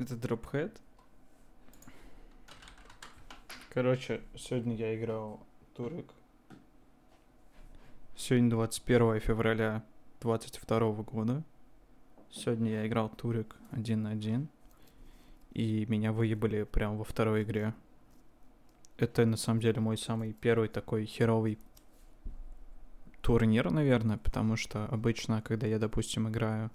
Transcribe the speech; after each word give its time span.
Это 0.00 0.16
дропхед? 0.16 0.80
Короче, 3.68 4.22
сегодня 4.34 4.74
я 4.74 4.96
играл 4.96 5.46
турик. 5.76 6.06
Сегодня 8.16 8.48
21 8.48 9.20
февраля 9.20 9.84
22 10.22 10.92
года. 11.02 11.44
Сегодня 12.30 12.70
я 12.70 12.86
играл 12.86 13.10
турик 13.10 13.56
один 13.72 14.04
на 14.04 14.12
один. 14.12 14.48
И 15.52 15.84
меня 15.84 16.12
выебали 16.12 16.62
прямо 16.62 16.96
во 16.96 17.04
второй 17.04 17.42
игре. 17.42 17.74
Это 18.96 19.26
на 19.26 19.36
самом 19.36 19.60
деле 19.60 19.80
мой 19.82 19.98
самый 19.98 20.32
первый 20.32 20.70
такой 20.70 21.04
херовый 21.04 21.58
турнир, 23.20 23.70
наверное, 23.70 24.16
потому 24.16 24.56
что 24.56 24.86
обычно, 24.86 25.42
когда 25.42 25.66
я, 25.66 25.78
допустим, 25.78 26.26
играю... 26.26 26.70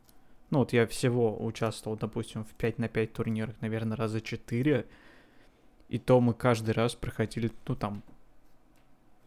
Ну 0.50 0.59
вот 0.59 0.73
я 0.73 0.85
всего 0.88 1.44
участвовал, 1.44 1.98
допустим, 1.98 2.44
в 2.44 2.53
5 2.53 2.80
на 2.80 2.88
5 2.88 3.13
турнирах, 3.13 3.55
наверное, 3.62 3.98
раза 3.98 4.22
4. 4.22 4.86
И 5.90 5.99
то 5.99 6.20
мы 6.20 6.34
каждый 6.34 6.72
раз 6.72 6.95
проходили, 6.95 7.52
ну 7.67 7.76
там, 7.76 8.03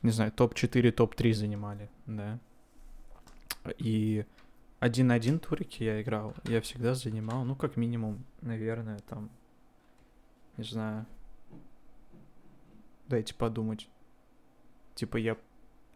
не 0.03 0.11
знаю, 0.11 0.33
топ-4, 0.33 0.91
топ-3 0.93 1.33
занимали, 1.33 1.91
да. 2.07 2.39
И 3.79 4.25
один 4.81 5.09
на 5.09 5.15
один 5.15 5.39
турики 5.39 5.83
я 5.83 6.01
играл, 6.01 6.35
я 6.45 6.61
всегда 6.61 6.95
занимал, 6.95 7.45
ну, 7.45 7.57
как 7.57 7.77
минимум, 7.77 8.25
наверное, 8.41 8.98
там, 9.09 9.31
не 10.57 10.65
знаю, 10.65 11.07
дайте 13.09 13.35
подумать. 13.35 13.89
Типа 14.95 15.17
я 15.17 15.37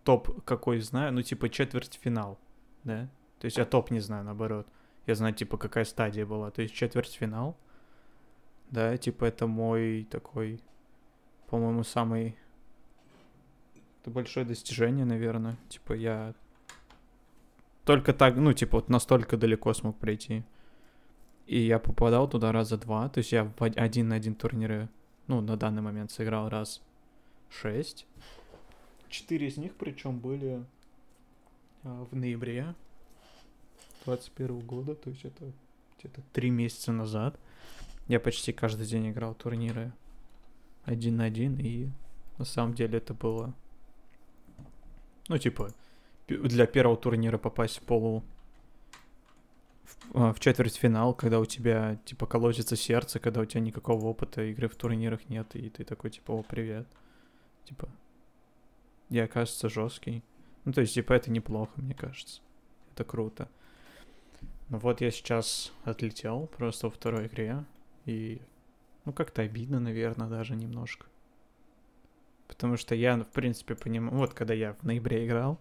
топ 0.05 0.45
какой 0.45 0.81
знаю, 0.81 1.13
ну, 1.13 1.23
типа 1.23 1.49
четвертьфинал, 1.49 2.39
да? 2.85 3.09
То 3.39 3.47
есть 3.47 3.57
я 3.57 3.65
топ 3.65 3.91
не 3.91 4.01
знаю, 4.01 4.25
наоборот. 4.25 4.67
Я 5.07 5.15
знаю, 5.15 5.35
типа, 5.35 5.57
какая 5.57 5.85
стадия 5.85 6.27
была. 6.27 6.51
То 6.51 6.63
есть 6.63 6.75
четвертьфинал, 6.75 7.57
да, 8.71 8.97
типа 8.97 9.25
это 9.25 9.47
мой 9.47 10.07
такой, 10.11 10.61
по-моему, 11.49 11.85
самый... 11.85 12.37
Это 14.01 14.11
большое 14.11 14.47
достижение, 14.47 15.05
наверное. 15.05 15.57
Типа 15.69 15.93
я 15.93 16.35
только 17.85 18.13
так, 18.13 18.37
ну, 18.37 18.53
типа, 18.53 18.79
вот 18.79 18.89
настолько 18.89 19.37
далеко 19.37 19.73
смог 19.75 19.99
пройти. 19.99 20.45
И 21.47 21.59
я 21.59 21.79
попадал 21.79 22.29
туда 22.29 22.53
раза 22.53 22.79
два. 22.79 23.09
То 23.09 23.19
есть 23.19 23.33
я 23.33 23.45
в 23.45 23.55
один 23.61 24.09
на 24.09 24.17
один 24.17 24.35
турниры, 24.35 24.89
ну, 25.27 25.41
на 25.41 25.57
данный 25.57 25.83
момент 25.83 26.11
сыграл 26.13 26.49
раз 26.49 26.81
шесть. 27.51 28.07
Четыре 29.09 29.49
из 29.49 29.57
них, 29.57 29.75
причем, 29.75 30.19
были 30.19 30.65
а, 31.83 32.07
в 32.11 32.15
ноябре 32.17 32.75
21 34.05 34.61
года, 34.61 34.95
то 34.95 35.11
есть 35.11 35.25
это 35.25 35.53
где-то 35.99 36.23
три 36.33 36.51
месяца 36.51 36.93
назад. 36.93 37.39
Я 38.09 38.21
почти 38.21 38.53
каждый 38.53 38.87
день 38.87 39.11
играл 39.11 39.35
турниры 39.35 39.93
один 40.85 41.17
на 41.17 41.25
один, 41.25 41.57
и 41.59 41.89
на 42.39 42.45
самом 42.45 42.75
деле 42.75 42.99
это 42.99 43.15
было, 43.15 43.55
ну, 45.29 45.39
типа, 45.39 45.73
для 46.27 46.67
первого 46.67 46.97
турнира 46.97 47.39
попасть 47.39 47.79
в 47.79 47.83
полу 47.83 48.25
в, 49.85 49.97
а, 50.15 50.33
в 50.33 50.41
четвертьфинал, 50.41 51.15
когда 51.15 51.41
у 51.41 51.45
тебя, 51.45 51.97
типа, 52.05 52.27
колотится 52.27 52.77
сердце, 52.77 53.21
когда 53.21 53.41
у 53.41 53.45
тебя 53.45 53.61
никакого 53.61 54.07
опыта 54.07 54.43
игры 54.45 54.69
в 54.69 54.77
турнирах 54.77 55.29
нет, 55.29 55.55
и 55.55 55.69
ты 55.69 55.85
такой, 55.85 56.11
типа, 56.11 56.33
о, 56.33 56.43
привет. 56.43 56.89
Типа, 57.65 57.89
я, 59.09 59.29
кажется, 59.29 59.69
жесткий. 59.69 60.23
Ну, 60.65 60.73
то 60.73 60.81
есть, 60.81 60.95
типа, 60.95 61.13
это 61.13 61.31
неплохо, 61.31 61.73
мне 61.77 61.95
кажется. 61.95 62.41
Это 62.93 63.05
круто. 63.05 63.49
Ну 64.73 64.79
вот 64.79 65.03
я 65.03 65.11
сейчас 65.11 65.71
отлетел 65.85 66.47
просто 66.47 66.87
во 66.87 66.91
второй 66.91 67.27
игре, 67.27 67.63
и, 68.07 68.41
ну, 69.05 69.13
как-то 69.13 69.43
обидно, 69.43 69.81
наверное, 69.81 70.29
даже 70.29 70.57
немножко. 70.57 71.05
Потому 72.49 72.79
что 72.79 72.95
я, 72.95 73.19
в 73.19 73.29
принципе, 73.29 73.75
понимаю... 73.75 74.17
Вот, 74.17 74.33
когда 74.33 74.55
я 74.55 74.73
в 74.73 74.83
ноябре 74.83 75.27
играл, 75.27 75.59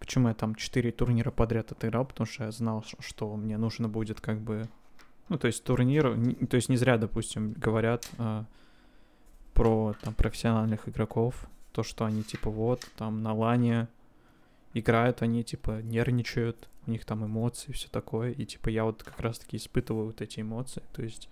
почему 0.00 0.26
я 0.26 0.34
там 0.34 0.56
4 0.56 0.90
турнира 0.90 1.30
подряд 1.30 1.70
отыграл, 1.70 2.04
потому 2.04 2.26
что 2.26 2.46
я 2.46 2.50
знал, 2.50 2.84
что 2.98 3.36
мне 3.36 3.56
нужно 3.56 3.88
будет 3.88 4.20
как 4.20 4.40
бы... 4.40 4.68
Ну, 5.28 5.38
то 5.38 5.46
есть 5.46 5.62
турнир... 5.62 6.16
То 6.50 6.56
есть 6.56 6.68
не 6.68 6.76
зря, 6.76 6.98
допустим, 6.98 7.52
говорят 7.52 8.10
э, 8.18 8.42
про 9.54 9.94
там 10.02 10.14
профессиональных 10.14 10.88
игроков, 10.88 11.48
то, 11.70 11.84
что 11.84 12.06
они 12.06 12.24
типа 12.24 12.50
вот, 12.50 12.90
там 12.96 13.22
на 13.22 13.32
лане 13.32 13.86
играют, 14.74 15.22
они 15.22 15.44
типа 15.44 15.82
нервничают, 15.82 16.68
у 16.86 16.90
них 16.90 17.04
там 17.04 17.24
эмоции, 17.24 17.72
все 17.72 17.88
такое, 17.88 18.32
и 18.32 18.44
типа 18.44 18.68
я 18.68 18.84
вот 18.84 19.02
как 19.02 19.20
раз-таки 19.20 19.56
испытываю 19.56 20.06
вот 20.06 20.20
эти 20.20 20.40
эмоции, 20.40 20.82
то 20.92 21.02
есть 21.02 21.28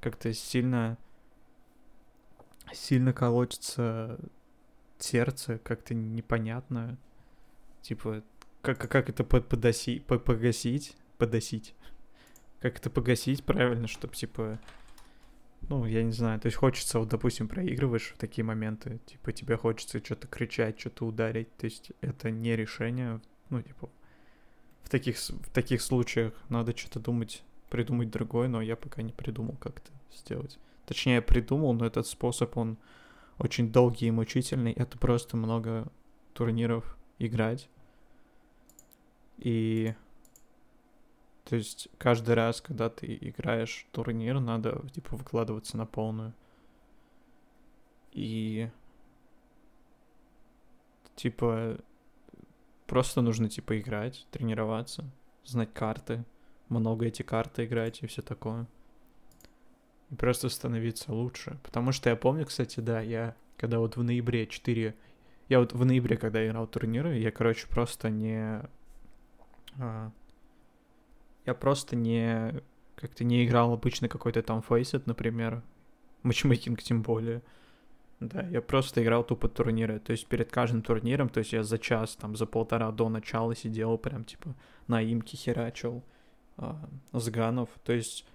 как-то 0.00 0.32
сильно, 0.32 0.96
сильно 2.72 3.12
колотится 3.12 4.18
сердце, 4.98 5.58
как-то 5.58 5.94
непонятно, 5.94 6.96
типа 7.82 8.22
как, 8.62 8.78
как 8.78 9.08
это 9.08 9.24
подоси, 9.24 10.00
погасить, 10.00 10.96
подосить, 11.16 11.74
как 12.60 12.78
это 12.78 12.90
погасить 12.90 13.44
правильно, 13.44 13.86
чтобы 13.86 14.14
типа 14.14 14.58
ну, 15.68 15.84
я 15.84 16.02
не 16.02 16.12
знаю, 16.12 16.40
то 16.40 16.46
есть 16.46 16.56
хочется, 16.56 16.98
вот, 16.98 17.08
допустим, 17.08 17.46
проигрываешь 17.46 18.12
в 18.14 18.18
такие 18.18 18.44
моменты, 18.44 19.00
типа, 19.06 19.32
тебе 19.32 19.56
хочется 19.56 20.02
что-то 20.02 20.26
кричать, 20.26 20.80
что-то 20.80 21.06
ударить, 21.06 21.54
то 21.56 21.66
есть 21.66 21.92
это 22.00 22.30
не 22.30 22.56
решение, 22.56 23.20
ну, 23.50 23.60
типа, 23.60 23.90
в 24.82 24.88
таких, 24.88 25.18
в 25.18 25.50
таких 25.52 25.82
случаях 25.82 26.32
надо 26.48 26.76
что-то 26.76 27.00
думать, 27.00 27.42
придумать 27.68 28.10
другое, 28.10 28.48
но 28.48 28.62
я 28.62 28.76
пока 28.76 29.02
не 29.02 29.12
придумал, 29.12 29.56
как 29.56 29.78
это 29.78 29.90
сделать. 30.16 30.58
Точнее, 30.86 31.20
придумал, 31.20 31.74
но 31.74 31.84
этот 31.84 32.06
способ, 32.06 32.56
он 32.56 32.78
очень 33.36 33.70
долгий 33.70 34.06
и 34.06 34.10
мучительный, 34.10 34.72
это 34.72 34.96
просто 34.96 35.36
много 35.36 35.86
турниров 36.32 36.96
играть, 37.18 37.68
и 39.36 39.94
то 41.48 41.56
есть 41.56 41.88
каждый 41.96 42.34
раз, 42.34 42.60
когда 42.60 42.90
ты 42.90 43.16
играешь 43.18 43.86
турнир, 43.92 44.38
надо, 44.38 44.86
типа, 44.92 45.16
выкладываться 45.16 45.78
на 45.78 45.86
полную. 45.86 46.34
И, 48.12 48.68
типа, 51.16 51.78
просто 52.86 53.22
нужно, 53.22 53.48
типа, 53.48 53.80
играть, 53.80 54.26
тренироваться, 54.30 55.10
знать 55.46 55.72
карты, 55.72 56.26
много 56.68 57.06
эти 57.06 57.22
карты 57.22 57.64
играть 57.64 58.02
и 58.02 58.06
все 58.06 58.20
такое. 58.20 58.66
И 60.10 60.16
просто 60.16 60.50
становиться 60.50 61.14
лучше. 61.14 61.58
Потому 61.62 61.92
что 61.92 62.10
я 62.10 62.16
помню, 62.16 62.44
кстати, 62.44 62.80
да, 62.80 63.00
я, 63.00 63.34
когда 63.56 63.78
вот 63.78 63.96
в 63.96 64.02
ноябре 64.02 64.46
4... 64.46 64.94
Я 65.48 65.60
вот 65.60 65.72
в 65.72 65.82
ноябре, 65.82 66.18
когда 66.18 66.46
играл 66.46 66.66
турниры, 66.66 67.16
я, 67.16 67.30
короче, 67.30 67.66
просто 67.68 68.10
не... 68.10 68.60
А, 69.78 70.12
я 71.48 71.54
просто 71.54 71.96
не 71.96 72.62
как-то 72.94 73.24
не 73.24 73.46
играл 73.46 73.72
обычно 73.72 74.08
какой-то 74.08 74.42
там 74.42 74.60
фейсет, 74.60 75.06
например, 75.06 75.62
матчмейкинг 76.24 76.82
тем 76.82 77.00
более. 77.00 77.42
Да, 78.20 78.42
я 78.48 78.60
просто 78.60 79.02
играл 79.02 79.24
тупо 79.24 79.48
турниры. 79.48 79.98
То 79.98 80.12
есть 80.12 80.26
перед 80.26 80.50
каждым 80.50 80.82
турниром, 80.82 81.30
то 81.30 81.38
есть 81.38 81.52
я 81.54 81.62
за 81.62 81.78
час, 81.78 82.16
там, 82.16 82.36
за 82.36 82.44
полтора 82.44 82.90
до 82.90 83.08
начала 83.08 83.54
сидел, 83.54 83.96
прям, 83.96 84.24
типа, 84.24 84.54
на 84.88 85.00
имке 85.00 85.38
херачил 85.38 86.04
а, 86.58 86.86
с 87.12 87.30
ганов. 87.30 87.70
То 87.82 87.94
есть, 87.94 88.26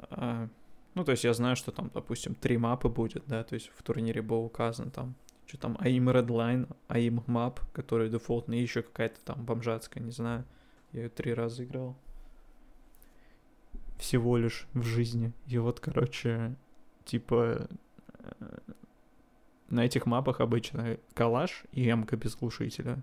а, 0.00 0.48
ну, 0.94 1.04
то 1.04 1.12
есть 1.12 1.22
я 1.22 1.34
знаю, 1.34 1.54
что 1.54 1.70
там, 1.70 1.90
допустим, 1.94 2.34
три 2.34 2.56
мапы 2.56 2.88
будет, 2.88 3.24
да, 3.28 3.44
то 3.44 3.54
есть 3.54 3.70
в 3.76 3.82
турнире 3.84 4.22
был 4.22 4.44
указан 4.44 4.90
там, 4.90 5.14
что 5.46 5.58
там 5.58 5.76
AIM 5.76 6.10
Redline, 6.10 6.74
AIM 6.88 7.24
Map, 7.26 7.60
который 7.72 8.08
дефолтный, 8.08 8.58
и 8.58 8.62
еще 8.62 8.82
какая-то 8.82 9.20
там 9.24 9.44
бомжатская, 9.44 10.02
не 10.02 10.10
знаю. 10.10 10.44
Я 10.90 11.02
ее 11.02 11.08
три 11.10 11.32
раза 11.32 11.62
играл 11.62 11.96
всего 13.98 14.36
лишь 14.36 14.66
в 14.74 14.82
жизни. 14.82 15.32
И 15.46 15.58
вот, 15.58 15.80
короче, 15.80 16.54
типа 17.04 17.68
э, 18.18 18.58
на 19.68 19.84
этих 19.84 20.06
мапах 20.06 20.40
обычно 20.40 20.98
калаш 21.14 21.64
и 21.72 21.90
эмка 21.90 22.16
без 22.16 22.36
глушителя. 22.36 23.02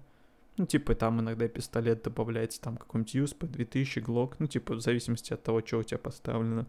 Ну, 0.58 0.66
типа, 0.66 0.96
там 0.96 1.22
иногда 1.22 1.48
пистолет 1.48 2.04
добавляется, 2.04 2.62
там 2.62 2.78
какой-нибудь 2.78 3.16
USP, 3.16 3.48
2000, 3.48 4.00
глок, 4.00 4.36
ну, 4.40 4.48
типа, 4.48 4.76
в 4.76 4.82
зависимости 4.82 5.34
от 5.34 5.42
того, 5.44 5.66
что 5.66 5.80
у 5.80 5.84
тебя 5.84 5.98
поставлено. 5.98 6.68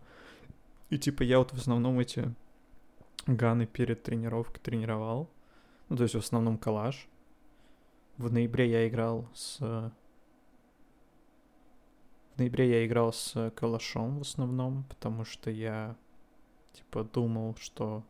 И, 0.89 0.99
типа, 0.99 1.23
я 1.23 1.39
вот 1.39 1.53
в 1.53 1.59
основном 1.59 1.99
эти 1.99 2.33
ганы 3.27 3.67
перед 3.67 4.03
тренировкой 4.03 4.61
тренировал. 4.63 5.31
Ну, 5.89 5.97
то 5.97 6.05
есть 6.05 6.15
в 6.15 6.19
основном 6.19 6.59
калаш. 6.59 7.09
В 8.17 8.33
ноябре 8.33 8.71
я 8.71 8.89
играл 8.89 9.29
с 9.35 9.93
в 12.35 12.39
ноябре 12.39 12.71
я 12.71 12.87
играл 12.87 13.13
с 13.13 13.51
калашом 13.55 14.19
в 14.19 14.23
основном, 14.23 14.85
потому 14.89 15.25
что 15.25 15.51
я, 15.51 15.97
типа, 16.73 17.05
думал, 17.05 17.57
что 17.61 18.05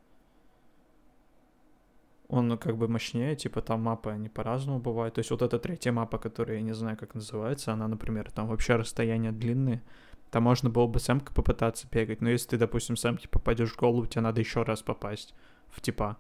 он 2.29 2.57
как 2.57 2.79
бы 2.79 2.89
мощнее, 2.89 3.37
типа, 3.37 3.61
там 3.61 3.83
мапы, 3.83 4.11
они 4.11 4.29
по-разному 4.29 4.79
бывают. 4.79 5.15
То 5.15 5.19
есть 5.19 5.31
вот 5.31 5.43
эта 5.43 5.59
третья 5.59 5.93
мапа, 5.93 6.19
которая 6.19 6.57
я 6.57 6.63
не 6.63 6.73
знаю, 6.73 6.97
как 6.97 7.15
называется, 7.15 7.73
она, 7.73 7.89
например, 7.89 8.31
там 8.31 8.47
вообще 8.49 8.77
расстояние 8.77 9.33
длинные. 9.33 9.83
Там 10.31 10.45
можно 10.45 10.71
было 10.71 10.87
бы 10.87 10.99
с 10.99 11.11
эмкой 11.11 11.35
попытаться 11.35 11.87
бегать, 11.91 12.23
но 12.23 12.31
если 12.31 12.51
ты, 12.51 12.59
допустим, 12.59 12.97
с 12.97 13.05
эмки 13.05 13.27
попадешь 13.27 13.73
в 13.73 13.79
голову, 13.79 14.07
тебе 14.07 14.23
надо 14.23 14.41
еще 14.41 14.63
раз 14.63 14.83
попасть 14.83 15.35
в 15.69 15.83
типа. 15.83 16.17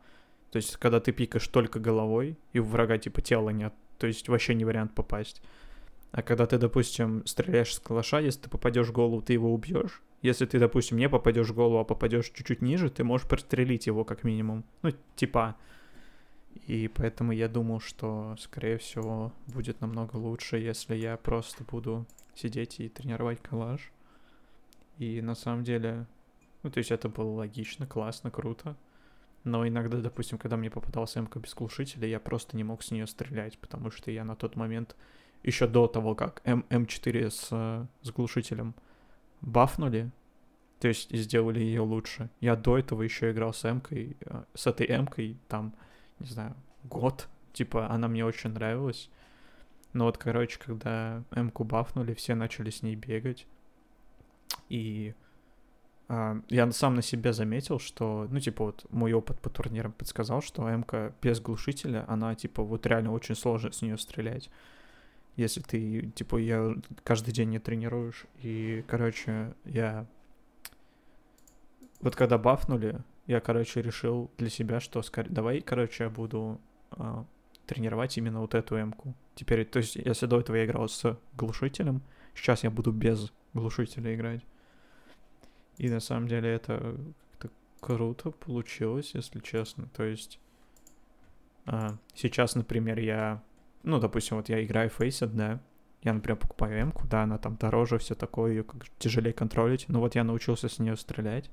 То 0.51 0.57
есть, 0.57 0.77
когда 0.77 1.01
ты 1.01 1.13
пикаешь 1.13 1.49
только 1.49 1.81
головой, 1.81 2.39
и 2.53 2.59
у 2.59 2.65
врага 2.65 2.99
типа 2.99 3.23
тела 3.23 3.49
нет, 3.49 3.73
то 3.97 4.07
есть 4.07 4.29
вообще 4.29 4.55
не 4.55 4.67
вариант 4.67 4.95
попасть. 4.95 5.43
А 6.13 6.23
когда 6.23 6.47
ты, 6.47 6.59
допустим, 6.59 7.25
стреляешь 7.27 7.75
с 7.75 7.81
калаша, 7.81 8.21
если 8.21 8.43
ты 8.43 8.51
попадешь 8.51 8.89
в 8.89 8.93
голову, 8.93 9.23
ты 9.23 9.33
его 9.33 9.53
убьешь. 9.53 10.03
Если 10.21 10.45
ты, 10.45 10.59
допустим, 10.59 10.99
не 10.99 11.09
попадешь 11.09 11.49
в 11.49 11.55
голову, 11.55 11.79
а 11.79 11.85
попадешь 11.85 12.31
чуть-чуть 12.31 12.61
ниже, 12.61 12.91
ты 12.91 13.03
можешь 13.03 13.27
прострелить 13.27 13.87
его 13.87 14.05
как 14.05 14.23
минимум. 14.23 14.65
Ну, 14.83 14.91
типа. 15.17 15.57
И 16.67 16.89
поэтому 16.89 17.33
я 17.33 17.49
думал, 17.49 17.81
что, 17.81 18.37
скорее 18.39 18.77
всего, 18.77 19.33
будет 19.47 19.81
намного 19.81 20.17
лучше, 20.17 20.59
если 20.59 20.95
я 20.95 21.17
просто 21.17 21.65
буду 21.65 22.07
сидеть 22.35 22.79
и 22.79 22.91
тренировать 22.91 23.41
калаш. 23.41 23.91
И 24.99 25.23
на 25.23 25.35
самом 25.35 25.65
деле, 25.65 26.07
ну, 26.63 26.71
то 26.71 26.79
есть 26.79 26.91
это 26.91 27.09
было 27.09 27.33
логично, 27.33 27.87
классно, 27.87 28.31
круто. 28.31 28.77
Но 29.45 29.67
иногда, 29.67 29.99
допустим, 29.99 30.37
когда 30.37 30.57
мне 30.59 30.71
попадался 30.71 31.21
МК 31.21 31.41
без 31.41 31.55
глушителя, 31.55 32.07
я 32.07 32.21
просто 32.21 32.57
не 32.57 32.65
мог 32.65 32.83
с 32.83 32.91
нее 32.91 33.07
стрелять, 33.07 33.59
потому 33.59 33.91
что 33.91 34.11
я 34.11 34.25
на 34.25 34.37
тот 34.37 34.55
момент, 34.55 34.95
еще 35.43 35.67
до 35.67 35.87
того, 35.87 36.15
как 36.15 36.41
М 36.45 36.65
М4 36.71 37.31
с, 37.31 37.49
с 38.03 38.11
глушителем 38.11 38.75
бафнули, 39.41 40.11
то 40.81 40.89
есть 40.89 41.15
сделали 41.17 41.61
ее 41.61 41.81
лучше. 41.81 42.31
Я 42.41 42.57
до 42.57 42.79
этого 42.79 43.03
еще 43.03 43.31
играл 43.31 43.53
с 43.53 43.65
М-кой, 43.65 44.17
э, 44.21 44.45
с 44.55 44.67
этой 44.67 44.87
М-кой, 44.89 45.37
там, 45.49 45.75
не 46.19 46.27
знаю, 46.27 46.57
год. 46.85 47.29
Типа, 47.53 47.89
она 47.91 48.09
мне 48.09 48.25
очень 48.25 48.51
нравилась. 48.51 49.11
Но 49.93 50.07
вот, 50.07 50.19
короче, 50.19 50.59
когда 50.59 51.23
М-ку 51.31 51.65
бафнули, 51.65 52.15
все 52.15 52.35
начали 52.35 52.71
с 52.71 52.83
ней 52.83 52.97
бегать. 52.97 53.47
И 54.69 55.15
а, 56.09 56.41
я 56.49 56.71
сам 56.73 56.95
на 56.97 57.03
себе 57.03 57.33
заметил, 57.33 57.79
что, 57.79 58.27
ну, 58.31 58.41
типа, 58.41 58.65
вот 58.65 58.87
мой 58.91 59.13
опыт 59.13 59.41
по 59.41 59.51
турнирам 59.51 59.93
подсказал, 59.93 60.43
что 60.43 60.69
МК 60.69 61.15
без 61.23 61.41
глушителя, 61.41 62.05
она, 62.09 62.35
типа, 62.35 62.63
вот 62.63 62.87
реально 62.87 63.13
очень 63.13 63.35
сложно 63.35 63.73
с 63.73 63.83
нее 63.83 63.97
стрелять. 63.99 64.51
Если 65.37 65.61
ты, 65.61 66.11
типа, 66.15 66.37
я 66.37 66.75
каждый 67.05 67.33
день 67.33 67.51
не 67.51 67.59
тренируешь. 67.59 68.27
И, 68.43 68.85
короче, 68.87 69.55
я... 69.65 70.07
Вот 72.01 72.17
когда 72.17 72.37
бафнули, 72.37 73.01
я, 73.27 73.41
короче, 73.41 73.81
решил 73.81 74.31
для 74.39 74.51
себя, 74.51 74.81
что 74.81 75.03
скорее... 75.03 75.31
давай, 75.31 75.61
короче, 75.61 76.05
я 76.05 76.11
буду 76.11 76.61
э, 76.91 77.25
тренировать 77.67 78.19
именно 78.19 78.41
вот 78.41 78.55
эту 78.55 78.81
эмку. 78.81 79.15
Теперь, 79.35 79.65
то 79.65 79.79
есть, 79.79 79.97
если 79.97 80.27
до 80.27 80.41
этого 80.41 80.57
я 80.57 80.67
играл 80.67 80.89
с 80.89 81.19
глушителем, 81.37 82.03
сейчас 82.35 82.65
я 82.65 82.71
буду 82.71 82.93
без 82.93 83.33
глушителя 83.55 84.15
играть. 84.15 84.43
И 85.79 85.89
на 85.89 86.01
самом 86.01 86.29
деле 86.29 86.51
это 86.51 86.97
как-то 87.39 87.51
круто 87.81 88.31
получилось, 88.31 89.13
если 89.15 89.41
честно. 89.41 89.89
То 89.95 90.05
есть 90.05 90.39
а, 91.67 91.97
сейчас, 92.15 92.55
например, 92.55 92.99
я, 92.99 93.43
ну, 93.83 93.99
допустим, 93.99 94.37
вот 94.37 94.49
я 94.49 94.65
играю 94.65 94.91
Faceit, 94.91 95.31
да, 95.33 95.61
я, 96.03 96.13
например, 96.13 96.37
покупаю 96.37 96.81
м 96.81 96.93
да, 97.09 97.23
она 97.23 97.39
там 97.39 97.57
дороже, 97.57 97.99
все 97.99 98.15
такое, 98.15 98.51
ее 98.51 98.65
как 98.65 98.89
тяжелее 98.99 99.33
контролить. 99.33 99.89
Но 99.89 100.01
вот 100.01 100.15
я 100.17 100.25
научился 100.25 100.69
с 100.69 100.79
нее 100.79 100.97
стрелять. 100.97 101.49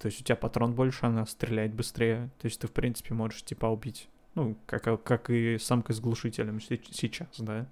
То 0.00 0.06
есть 0.06 0.20
у 0.20 0.24
тебя 0.24 0.36
патрон 0.36 0.74
больше, 0.74 1.06
она 1.06 1.26
стреляет 1.26 1.74
быстрее. 1.74 2.30
То 2.40 2.46
есть 2.46 2.60
ты, 2.60 2.66
в 2.66 2.72
принципе, 2.72 3.14
можешь, 3.14 3.42
типа, 3.42 3.66
убить. 3.66 4.08
Ну, 4.34 4.56
как, 4.66 5.02
как 5.04 5.30
и 5.30 5.58
самка 5.58 5.92
с 5.92 6.00
глушителем 6.00 6.60
сейчас, 6.60 7.28
да. 7.38 7.66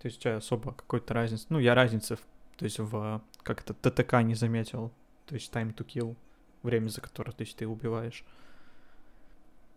То 0.00 0.06
есть 0.06 0.18
у 0.18 0.20
тебя 0.22 0.36
особо 0.36 0.72
какой-то 0.72 1.14
разницы. 1.14 1.46
Ну, 1.48 1.58
я 1.58 1.74
разницы, 1.74 2.18
то 2.56 2.64
есть 2.64 2.78
в 2.78 3.22
как 3.42 3.62
то 3.62 3.72
ТТК 3.72 4.22
не 4.22 4.34
заметил. 4.34 4.92
То 5.26 5.34
есть 5.34 5.52
time 5.52 5.74
to 5.74 5.86
kill, 5.86 6.16
время, 6.62 6.88
за 6.88 7.00
которое 7.00 7.32
то 7.32 7.42
есть, 7.42 7.56
ты 7.56 7.66
убиваешь. 7.66 8.24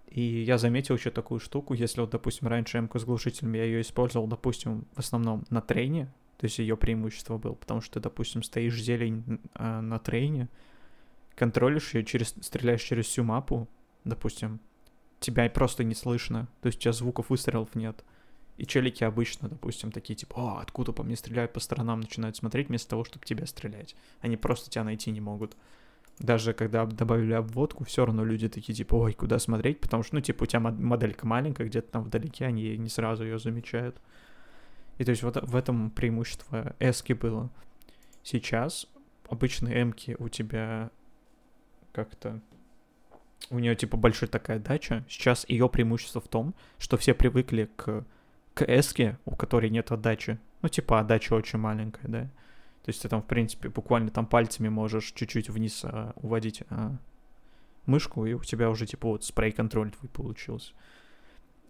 И 0.10 0.22
я 0.22 0.58
заметил 0.58 0.96
еще 0.96 1.12
такую 1.12 1.40
штуку, 1.40 1.76
если 1.76 2.02
вот, 2.02 2.10
допустим, 2.10 2.48
раньше 2.48 2.80
м 2.80 2.90
с 2.92 3.04
глушителем 3.06 3.54
я 3.54 3.64
ее 3.64 3.82
использовал, 3.82 4.28
допустим, 4.28 4.86
в 4.96 5.00
основном 5.00 5.46
на 5.52 5.62
трейне, 5.62 6.06
то 6.38 6.46
есть 6.46 6.58
ее 6.58 6.76
преимущество 6.78 7.38
было, 7.38 7.54
потому 7.54 7.82
что 7.82 7.96
ты, 7.96 8.00
допустим, 8.00 8.42
стоишь 8.42 8.82
зелень 8.82 9.40
э, 9.54 9.80
на 9.82 10.00
трейне, 10.00 10.50
контролишь 11.36 11.94
ее, 11.94 12.04
через, 12.04 12.34
стреляешь 12.42 12.82
через 12.82 13.06
всю 13.06 13.24
мапу, 13.24 13.68
допустим, 14.04 14.60
тебя 15.20 15.48
просто 15.50 15.84
не 15.84 15.94
слышно, 15.94 16.48
то 16.62 16.68
есть 16.68 16.80
у 16.80 16.82
тебя 16.82 16.94
звуков 16.94 17.30
выстрелов 17.30 17.76
нет. 17.76 18.04
И 18.58 18.66
челики 18.66 19.04
обычно, 19.04 19.48
допустим, 19.48 19.92
такие 19.92 20.16
типа, 20.16 20.36
о, 20.36 20.60
откуда 20.60 20.92
по 20.92 21.04
мне 21.04 21.16
стреляют 21.16 21.54
по 21.54 21.60
сторонам, 21.60 22.02
начинают 22.02 22.36
смотреть 22.36 22.68
вместо 22.68 22.90
того, 22.90 23.06
чтобы 23.06 23.26
тебя 23.26 23.46
стрелять. 23.46 23.96
Они 24.22 24.38
просто 24.38 24.70
тебя 24.70 24.84
найти 24.84 25.12
не 25.12 25.22
могут. 25.22 25.56
Даже 26.20 26.54
когда 26.54 26.86
добавили 26.86 27.34
обводку, 27.34 27.86
все 27.86 28.06
равно 28.06 28.26
люди 28.26 28.50
такие 28.50 28.74
типа, 28.74 28.96
ой, 28.96 29.14
куда 29.14 29.40
смотреть, 29.40 29.80
потому 29.80 30.04
что, 30.04 30.16
ну, 30.16 30.22
типа, 30.22 30.44
у 30.44 30.46
тебя 30.46 30.60
моделька 30.60 31.26
маленькая, 31.26 31.66
где-то 31.68 31.92
там 31.92 32.04
вдалеке, 32.04 32.46
они 32.46 32.78
не 32.78 32.90
сразу 32.90 33.24
ее 33.24 33.40
замечают. 33.40 34.02
И 34.98 35.06
то 35.06 35.12
есть 35.12 35.24
вот 35.24 35.42
в 35.42 35.56
этом 35.56 35.92
преимущество 35.92 36.76
эски 36.80 37.14
было. 37.14 37.50
Сейчас 38.22 38.86
обычные 39.30 39.82
эмки 39.82 40.18
у 40.20 40.28
тебя 40.28 40.92
как-то 41.94 42.42
у 43.50 43.60
нее 43.60 43.76
типа 43.76 43.96
большая 43.96 44.30
такая 44.30 44.60
дача. 44.60 45.06
Сейчас 45.08 45.48
ее 45.48 45.70
преимущество 45.70 46.20
в 46.20 46.28
том, 46.28 46.54
что 46.78 46.98
все 46.98 47.14
привыкли 47.14 47.70
к 47.78 48.06
к 48.60 48.64
эске, 48.64 49.18
у 49.24 49.36
которой 49.36 49.70
нет 49.70 49.90
отдачи. 49.92 50.38
Ну, 50.62 50.68
типа, 50.68 51.00
отдача 51.00 51.34
очень 51.34 51.60
маленькая, 51.60 52.08
да. 52.08 52.30
То 52.84 52.90
есть 52.90 53.02
ты 53.02 53.10
там, 53.10 53.22
в 53.22 53.26
принципе, 53.26 53.70
буквально 53.70 54.10
там 54.10 54.26
пальцами 54.26 54.70
можешь 54.70 55.12
чуть-чуть 55.12 55.50
вниз 55.50 55.82
а, 55.84 56.14
уводить 56.16 56.64
а, 56.70 56.98
мышку, 57.86 58.26
и 58.26 58.34
у 58.34 58.44
тебя 58.44 58.70
уже, 58.70 58.86
типа, 58.86 59.08
вот 59.10 59.24
спрей-контроль 59.24 59.92
твой 59.92 60.10
получился. 60.10 60.74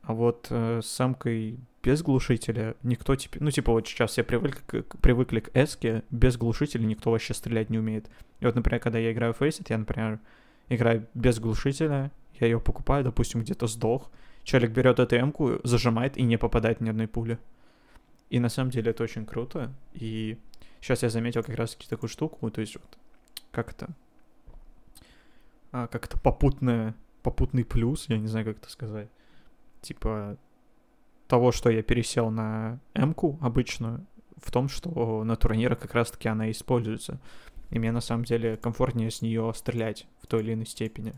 А 0.01 0.13
вот 0.13 0.47
э, 0.49 0.81
с 0.81 0.87
самкой 0.87 1.59
без 1.83 2.01
глушителя 2.01 2.75
никто 2.83 3.15
теперь... 3.15 3.43
Ну, 3.43 3.51
типа, 3.51 3.73
вот 3.73 3.87
сейчас 3.87 4.11
все 4.11 4.23
привыкли 4.23 4.81
к, 4.81 4.97
привыкли 4.97 5.41
к 5.41 5.51
эске, 5.53 6.03
без 6.09 6.37
глушителя 6.37 6.85
никто 6.85 7.11
вообще 7.11 7.33
стрелять 7.33 7.69
не 7.69 7.77
умеет. 7.77 8.09
И 8.39 8.45
вот, 8.45 8.55
например, 8.55 8.79
когда 8.79 8.97
я 8.97 9.11
играю 9.11 9.33
в 9.33 9.41
Faceit, 9.41 9.67
я, 9.69 9.77
например, 9.77 10.19
играю 10.69 11.05
без 11.13 11.39
глушителя, 11.39 12.11
я 12.39 12.47
ее 12.47 12.59
покупаю, 12.59 13.03
допустим, 13.03 13.41
где-то 13.41 13.67
сдох, 13.67 14.09
Человек 14.43 14.71
берет 14.71 14.99
эту 14.99 15.15
эмку, 15.15 15.59
зажимает 15.63 16.17
и 16.17 16.23
не 16.23 16.37
попадает 16.37 16.81
ни 16.81 16.89
одной 16.89 17.07
пули. 17.07 17.37
И 18.31 18.39
на 18.39 18.49
самом 18.49 18.71
деле 18.71 18.89
это 18.89 19.03
очень 19.03 19.25
круто. 19.25 19.71
И 19.93 20.39
сейчас 20.81 21.03
я 21.03 21.09
заметил 21.09 21.43
как 21.43 21.55
раз 21.55 21.75
таки 21.75 21.87
такую 21.87 22.09
штуку, 22.09 22.49
то 22.51 22.61
есть 22.61 22.75
вот 22.75 22.97
как 23.51 23.71
это, 23.71 23.89
а, 25.71 25.87
как 25.87 26.05
это 26.05 26.19
попутное, 26.19 26.95
попутный 27.23 27.65
плюс, 27.65 28.07
я 28.09 28.17
не 28.17 28.27
знаю, 28.27 28.45
как 28.45 28.57
это 28.57 28.69
сказать. 28.69 29.09
Типа 29.81 30.37
того, 31.27 31.51
что 31.51 31.69
я 31.69 31.83
пересел 31.83 32.31
на 32.31 32.79
эмку 32.93 33.37
обычную, 33.41 34.05
в 34.37 34.51
том, 34.51 34.69
что 34.69 35.23
на 35.23 35.35
турнирах 35.35 35.79
как 35.79 35.93
раз-таки 35.93 36.27
она 36.27 36.49
используется. 36.49 37.19
И 37.69 37.77
мне 37.77 37.91
на 37.91 38.01
самом 38.01 38.23
деле 38.23 38.57
комфортнее 38.57 39.11
с 39.11 39.21
нее 39.21 39.53
стрелять 39.55 40.07
в 40.21 40.27
той 40.27 40.41
или 40.41 40.53
иной 40.53 40.65
степени. 40.65 41.13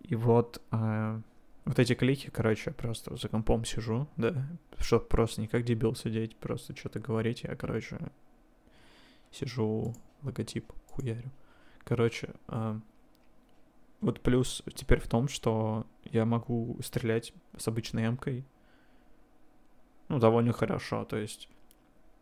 И 0.00 0.16
вот 0.16 0.60
э, 0.72 1.20
вот 1.64 1.78
эти 1.78 1.94
клики, 1.94 2.30
короче, 2.32 2.70
я 2.70 2.72
просто 2.72 3.16
за 3.16 3.28
компом 3.28 3.64
сижу, 3.64 4.08
да, 4.16 4.46
чтобы 4.78 5.04
просто 5.04 5.40
не 5.40 5.46
как 5.46 5.62
дебил 5.62 5.94
сидеть, 5.94 6.36
просто 6.36 6.76
что-то 6.76 6.98
говорить, 6.98 7.44
я, 7.44 7.54
короче, 7.54 7.98
сижу, 9.32 9.94
логотип 10.22 10.72
хуярю. 10.88 11.30
Короче, 11.84 12.34
э, 12.48 12.78
вот 14.00 14.20
плюс 14.20 14.62
теперь 14.74 15.00
в 15.00 15.08
том, 15.08 15.28
что 15.28 15.86
я 16.04 16.24
могу 16.24 16.78
стрелять 16.82 17.32
с 17.56 17.66
обычной 17.68 18.04
эмкой, 18.04 18.44
ну, 20.08 20.18
довольно 20.18 20.52
хорошо, 20.52 21.04
то 21.04 21.16
есть 21.16 21.48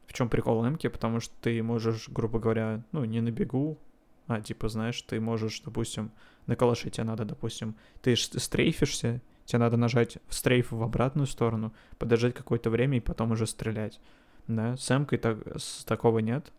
в 0.06 0.12
чем 0.12 0.28
прикол 0.28 0.66
эмки, 0.66 0.88
потому 0.88 1.20
что 1.20 1.34
ты 1.40 1.62
можешь, 1.62 2.08
грубо 2.08 2.38
говоря, 2.38 2.84
ну, 2.92 3.04
не 3.04 3.20
на 3.20 3.30
бегу, 3.30 3.78
а, 4.26 4.40
типа, 4.40 4.68
знаешь, 4.68 5.00
ты 5.02 5.20
можешь, 5.20 5.60
допустим, 5.60 6.12
на 6.46 6.56
калаше 6.56 6.90
тебе 6.90 7.04
надо, 7.04 7.24
допустим, 7.24 7.76
ты 8.00 8.16
стрейфишься, 8.16 9.20
Тебе 9.50 9.58
надо 9.58 9.76
нажать 9.76 10.18
в 10.28 10.34
стрейф 10.34 10.70
в 10.70 10.80
обратную 10.80 11.26
сторону, 11.26 11.74
подождать 11.98 12.34
какое-то 12.34 12.70
время 12.70 12.98
и 12.98 13.00
потом 13.00 13.32
уже 13.32 13.48
стрелять. 13.48 13.98
Да, 14.46 14.76
с 14.76 14.88
эмкой 14.92 15.18
так, 15.18 15.38
с 15.56 15.84
такого 15.84 16.20
нет. 16.20 16.52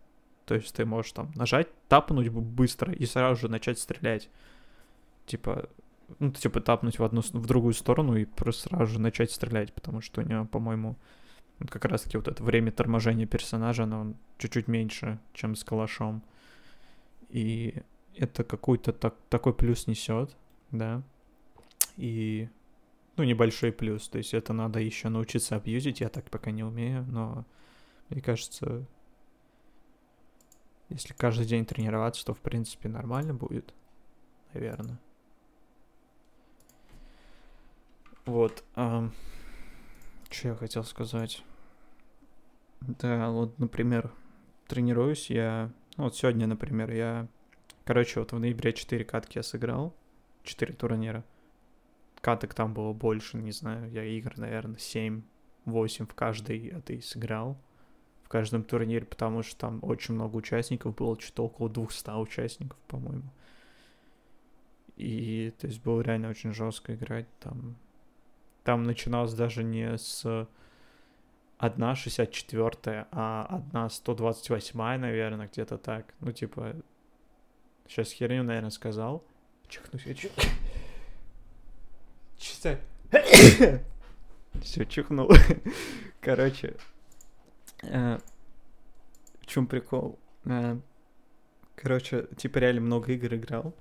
То 0.45 0.55
есть 0.55 0.73
ты 0.75 0.85
можешь 0.85 1.11
там 1.11 1.31
нажать, 1.35 1.67
тапнуть 1.87 2.29
быстро 2.29 2.93
и 2.93 3.05
сразу 3.05 3.41
же 3.41 3.47
начать 3.47 3.79
стрелять. 3.79 4.29
Типа, 5.25 5.69
ну, 6.19 6.31
типа 6.31 6.61
тапнуть 6.61 6.99
в 6.99 7.03
одну, 7.03 7.21
в 7.21 7.45
другую 7.45 7.73
сторону 7.73 8.15
и 8.15 8.25
просто 8.25 8.69
сразу 8.69 8.93
же 8.93 8.99
начать 8.99 9.31
стрелять, 9.31 9.73
потому 9.73 10.01
что 10.01 10.21
у 10.21 10.23
него, 10.25 10.45
по-моему, 10.45 10.97
как 11.69 11.85
раз-таки 11.85 12.17
вот 12.17 12.27
это 12.27 12.43
время 12.43 12.71
торможения 12.71 13.27
персонажа, 13.27 13.83
оно 13.83 14.13
чуть-чуть 14.37 14.67
меньше, 14.67 15.19
чем 15.33 15.55
с 15.55 15.63
калашом. 15.63 16.23
И 17.29 17.81
это 18.15 18.43
какой-то 18.43 18.91
так, 18.93 19.15
такой 19.29 19.53
плюс 19.53 19.87
несет, 19.87 20.35
да. 20.71 21.03
И 21.97 22.49
ну, 23.15 23.23
небольшой 23.23 23.71
плюс. 23.71 24.07
То 24.09 24.17
есть 24.17 24.33
это 24.33 24.53
надо 24.53 24.79
еще 24.79 25.09
научиться 25.09 25.55
абьюзить. 25.55 26.01
Я 26.01 26.09
так 26.09 26.29
пока 26.29 26.51
не 26.51 26.63
умею, 26.63 27.05
но 27.09 27.45
мне 28.09 28.21
кажется, 28.21 28.85
Если 30.91 31.13
каждый 31.13 31.45
день 31.45 31.65
тренироваться, 31.65 32.25
то, 32.25 32.33
в 32.33 32.41
принципе, 32.41 32.89
нормально 32.89 33.33
будет, 33.33 33.73
наверное. 34.53 34.99
Вот. 38.25 38.65
Эм, 38.75 39.13
что 40.29 40.49
я 40.49 40.55
хотел 40.55 40.83
сказать? 40.83 41.43
Да, 42.81 43.29
вот, 43.29 43.57
например, 43.57 44.11
тренируюсь 44.67 45.29
я... 45.29 45.71
Ну, 45.95 46.03
вот 46.05 46.17
сегодня, 46.17 46.45
например, 46.45 46.91
я... 46.91 47.29
Короче, 47.85 48.19
вот 48.19 48.33
в 48.33 48.39
ноябре 48.39 48.73
4 48.73 49.05
катки 49.05 49.39
я 49.39 49.43
сыграл. 49.43 49.95
4 50.43 50.73
турнира. 50.73 51.23
Каток 52.19 52.53
там 52.53 52.73
было 52.73 52.91
больше, 52.91 53.37
не 53.37 53.53
знаю. 53.53 53.89
Я 53.91 54.03
игр, 54.03 54.37
наверное, 54.37 54.75
7-8 54.75 55.23
в 56.05 56.13
каждой 56.15 56.67
этой 56.67 57.01
сыграл. 57.01 57.57
Каждом 58.31 58.63
турнире, 58.63 59.05
потому 59.05 59.43
что 59.43 59.57
там 59.57 59.79
очень 59.81 60.13
много 60.13 60.37
участников 60.37 60.95
было, 60.95 61.19
что-то 61.19 61.45
около 61.45 61.69
200 61.69 62.09
участников, 62.21 62.77
по-моему. 62.87 63.29
И, 64.95 65.53
то 65.59 65.67
есть, 65.67 65.81
было 65.83 66.01
реально 66.01 66.29
очень 66.29 66.53
жестко 66.53 66.95
играть. 66.95 67.27
Там 67.39 67.75
там 68.63 68.83
начиналось 68.83 69.33
даже 69.33 69.63
не 69.63 69.97
с 69.97 70.23
1,64, 71.59 73.07
а 73.11 73.63
1,128, 73.73 74.77
наверное, 74.99 75.47
где-то 75.47 75.77
так. 75.77 76.13
Ну, 76.19 76.31
типа, 76.31 76.75
сейчас 77.87 78.11
херню, 78.11 78.43
наверное, 78.43 78.69
сказал. 78.69 79.23
Чихнусь, 79.67 80.05
я 80.05 80.13
чих... 80.13 80.31
Чисто... 82.37 82.79
Все, 84.61 84.85
чихнул. 84.85 85.31
Короче, 86.21 86.75
э, 87.83 88.19
в 89.39 89.45
чем 89.45 89.67
прикол? 89.67 90.19
Э, 90.45 90.79
короче, 91.75 92.27
типа 92.37 92.59
реально 92.59 92.81
много 92.81 93.11
игр 93.13 93.35
играл. 93.35 93.73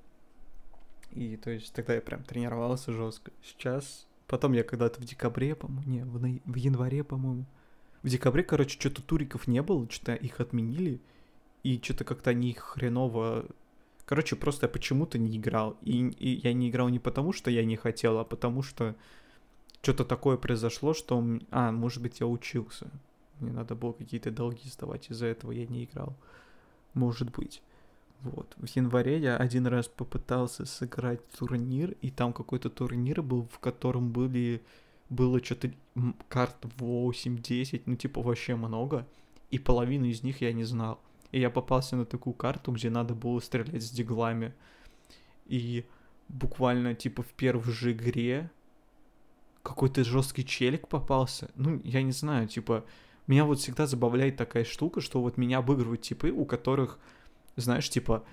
И 1.11 1.37
то 1.37 1.51
есть 1.51 1.73
тогда 1.73 1.95
я 1.95 2.01
прям 2.01 2.23
тренировался 2.23 2.93
жестко. 2.93 3.33
Сейчас 3.43 4.07
Потом 4.31 4.53
я 4.53 4.63
когда-то 4.63 5.01
в 5.01 5.05
декабре, 5.05 5.57
по-моему, 5.57 5.91
не, 5.91 6.05
в, 6.05 6.53
в 6.53 6.55
январе, 6.55 7.03
по-моему. 7.03 7.47
В 8.05 8.09
декабре, 8.09 8.45
короче, 8.45 8.79
что-то 8.79 9.03
туриков 9.03 9.49
не 9.49 9.61
было, 9.61 9.91
что-то 9.91 10.15
их 10.15 10.39
отменили. 10.39 11.01
И 11.65 11.81
что-то 11.83 12.05
как-то 12.05 12.31
они 12.31 12.53
хреново... 12.53 13.47
Короче, 14.05 14.37
просто 14.37 14.67
я 14.67 14.71
почему-то 14.71 15.19
не 15.19 15.37
играл. 15.37 15.77
И, 15.83 16.11
и 16.11 16.29
я 16.45 16.53
не 16.53 16.71
играл 16.71 16.91
не 16.91 17.01
потому, 17.01 17.33
что 17.33 17.51
я 17.51 17.65
не 17.65 17.75
хотел, 17.75 18.21
а 18.21 18.25
потому 18.25 18.63
что 18.63 18.95
что-то 19.83 20.05
такое 20.05 20.37
произошло, 20.37 20.95
что... 20.95 21.41
А, 21.51 21.73
может 21.73 22.01
быть, 22.01 22.21
я 22.21 22.29
учился. 22.29 22.89
Мне 23.41 23.53
надо 23.53 23.75
было 23.75 23.93
какие-то 23.93 24.31
долги 24.31 24.69
сдавать, 24.69 25.11
из-за 25.11 25.27
этого 25.27 25.53
я 25.53 25.67
не 25.67 25.85
играл. 25.85 26.17
Может 26.95 27.31
быть. 27.31 27.63
Вот. 28.23 28.55
В 28.57 28.67
январе 28.77 29.19
я 29.19 29.37
один 29.37 29.67
раз 29.67 29.89
попытался 29.89 30.67
сыграть 30.67 31.27
турнир, 31.31 31.97
и 32.03 32.11
там 32.11 32.33
какой-то 32.33 32.69
турнир 32.69 33.23
был, 33.23 33.49
в 33.51 33.59
котором 33.59 34.11
были 34.11 34.63
было 35.09 35.43
что-то 35.43 35.73
карт 36.29 36.57
8-10, 36.79 37.83
ну 37.87 37.97
типа 37.97 38.23
вообще 38.23 38.55
много, 38.55 39.07
и 39.51 39.59
половину 39.59 40.05
из 40.05 40.23
них 40.23 40.41
я 40.41 40.53
не 40.53 40.65
знал. 40.65 41.01
И 41.33 41.41
я 41.41 41.51
попался 41.51 41.97
на 41.97 42.05
такую 42.05 42.35
карту, 42.35 42.73
где 42.73 42.91
надо 42.91 43.15
было 43.15 43.41
стрелять 43.41 43.83
с 43.83 43.91
диглами. 43.91 44.53
И 45.47 45.85
буквально 46.29 46.95
типа 46.95 47.23
в 47.23 47.33
первой 47.33 47.73
же 47.73 47.93
игре 47.93 48.51
какой-то 49.63 50.05
жесткий 50.05 50.45
челик 50.45 50.89
попался. 50.89 51.51
Ну, 51.55 51.81
я 51.85 52.03
не 52.03 52.13
знаю, 52.13 52.49
типа, 52.49 52.85
меня 53.31 53.45
вот 53.45 53.59
всегда 53.61 53.87
забавляет 53.87 54.37
такая 54.37 54.65
штука, 54.65 55.01
что 55.01 55.21
вот 55.23 55.37
меня 55.37 55.59
обыгрывают 55.59 56.03
типы, 56.03 56.31
у 56.31 56.45
которых 56.45 56.99
знаешь, 57.57 57.89
типа, 57.89 58.25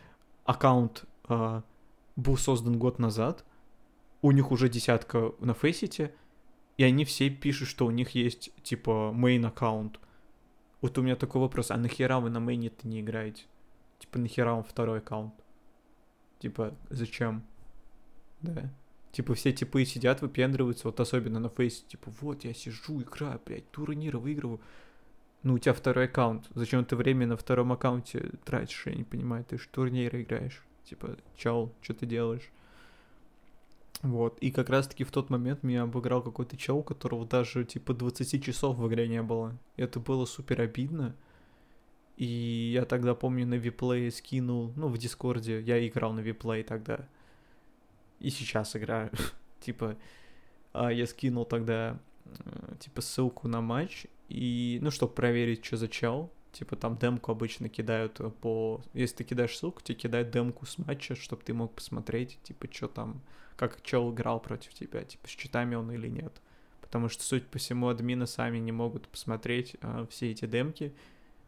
аккаунт 0.43 1.05
э, 1.29 1.61
был 2.15 2.37
создан 2.37 2.77
год 2.77 2.99
назад, 2.99 3.45
у 4.21 4.31
них 4.31 4.51
уже 4.51 4.69
десятка 4.69 5.33
на 5.39 5.53
фейсите, 5.53 6.13
и 6.77 6.83
они 6.83 7.05
все 7.05 7.29
пишут, 7.29 7.67
что 7.67 7.85
у 7.85 7.91
них 7.91 8.11
есть, 8.11 8.51
типа, 8.63 9.11
мейн 9.13 9.45
аккаунт. 9.45 9.99
Вот 10.81 10.97
у 10.97 11.01
меня 11.01 11.15
такой 11.15 11.41
вопрос, 11.41 11.71
а 11.71 11.77
нахера 11.77 12.19
вы 12.19 12.29
на 12.29 12.39
мейне-то 12.39 12.87
не 12.87 13.01
играете? 13.01 13.43
Типа, 13.99 14.19
нахера 14.19 14.53
вам 14.53 14.63
второй 14.63 14.99
аккаунт? 14.99 15.33
Типа, 16.39 16.75
зачем? 16.89 17.43
Да. 18.41 18.71
Типа, 19.11 19.33
все 19.33 19.51
типы 19.51 19.85
сидят, 19.85 20.21
выпендриваются, 20.21 20.87
вот 20.87 20.99
особенно 20.99 21.39
на 21.39 21.49
фейсе, 21.49 21.83
типа, 21.87 22.11
вот, 22.21 22.43
я 22.43 22.53
сижу, 22.53 23.01
играю, 23.01 23.41
блядь, 23.43 23.71
турниры 23.71 24.19
выигрываю 24.19 24.61
ну, 25.47 25.53
у 25.53 25.59
тебя 25.59 25.73
второй 25.73 26.05
аккаунт. 26.05 26.45
Зачем 26.55 26.83
ты 26.83 26.97
время 26.97 27.25
на 27.25 27.37
втором 27.37 27.71
аккаунте 27.71 28.31
тратишь, 28.43 28.85
я 28.85 28.95
не 28.95 29.05
понимаю. 29.05 29.45
Ты 29.45 29.57
же 29.57 29.69
турниры 29.69 30.23
играешь. 30.23 30.61
Типа, 30.83 31.15
чел, 31.37 31.71
что 31.81 31.93
ты 31.93 32.05
делаешь? 32.05 32.51
Вот, 34.01 34.37
и 34.39 34.51
как 34.51 34.69
раз-таки 34.69 35.05
в 35.05 35.11
тот 35.11 35.29
момент 35.29 35.63
меня 35.63 35.83
обыграл 35.83 36.21
какой-то 36.21 36.57
чел, 36.57 36.79
у 36.79 36.83
которого 36.83 37.25
даже, 37.25 37.63
типа, 37.63 37.93
20 37.93 38.43
часов 38.43 38.77
в 38.77 38.87
игре 38.89 39.07
не 39.07 39.23
было. 39.23 39.57
Это 39.77 40.01
было 40.01 40.25
супер 40.25 40.59
обидно. 40.59 41.15
И 42.17 42.25
я 42.73 42.83
тогда, 42.83 43.15
помню, 43.15 43.47
на 43.47 43.55
виплей 43.55 44.11
скинул, 44.11 44.73
ну, 44.75 44.89
в 44.89 44.97
Дискорде, 44.97 45.61
я 45.61 45.87
играл 45.87 46.11
на 46.11 46.19
виплей 46.19 46.63
тогда. 46.63 47.07
И 48.19 48.29
сейчас 48.31 48.75
играю. 48.75 49.11
типа, 49.61 49.95
а, 50.73 50.91
я 50.91 51.07
скинул 51.07 51.45
тогда, 51.45 51.97
э, 52.25 52.75
типа, 52.81 53.01
ссылку 53.01 53.47
на 53.47 53.61
матч, 53.61 54.07
и, 54.29 54.79
ну, 54.81 54.91
чтобы 54.91 55.13
проверить, 55.13 55.65
что 55.65 55.77
за 55.77 55.87
чел, 55.87 56.31
типа 56.51 56.75
там 56.75 56.97
демку 56.97 57.31
обычно 57.31 57.69
кидают 57.69 58.19
по... 58.41 58.81
Если 58.93 59.17
ты 59.17 59.23
кидаешь 59.23 59.57
ссылку, 59.57 59.81
тебе 59.81 59.97
кидают 59.97 60.31
демку 60.31 60.65
с 60.65 60.77
матча, 60.77 61.15
чтобы 61.15 61.43
ты 61.43 61.53
мог 61.53 61.73
посмотреть, 61.73 62.39
типа, 62.43 62.67
что 62.71 62.87
там, 62.87 63.21
как 63.55 63.81
чел 63.83 64.11
играл 64.11 64.39
против 64.39 64.73
тебя, 64.73 65.03
типа, 65.03 65.27
с 65.27 65.31
читами 65.31 65.75
он 65.75 65.91
или 65.91 66.07
нет. 66.07 66.33
Потому 66.81 67.09
что, 67.09 67.23
суть 67.23 67.47
по 67.47 67.57
всему, 67.57 67.89
админы 67.89 68.27
сами 68.27 68.57
не 68.59 68.71
могут 68.71 69.07
посмотреть 69.07 69.75
а, 69.81 70.05
все 70.07 70.31
эти 70.31 70.45
демки, 70.45 70.93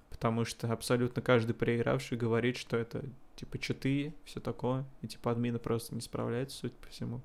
потому 0.10 0.46
что 0.46 0.72
абсолютно 0.72 1.22
каждый 1.22 1.54
проигравший 1.54 2.18
говорит, 2.18 2.58
что 2.58 2.78
это, 2.78 3.04
типа, 3.36 3.58
читы, 3.58 4.14
все 4.26 4.40
такое, 4.40 4.86
и, 5.02 5.08
типа, 5.08 5.32
админы 5.32 5.60
просто 5.60 5.96
не 5.96 6.02
справляются, 6.02 6.58
суть 6.58 6.74
по 6.74 6.88
всему. 6.88 7.22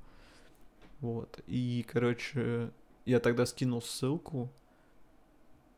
Вот, 1.01 1.41
и, 1.47 1.85
короче, 1.91 2.71
я 3.05 3.21
тогда 3.21 3.47
скинул 3.47 3.83
ссылку, 3.83 4.51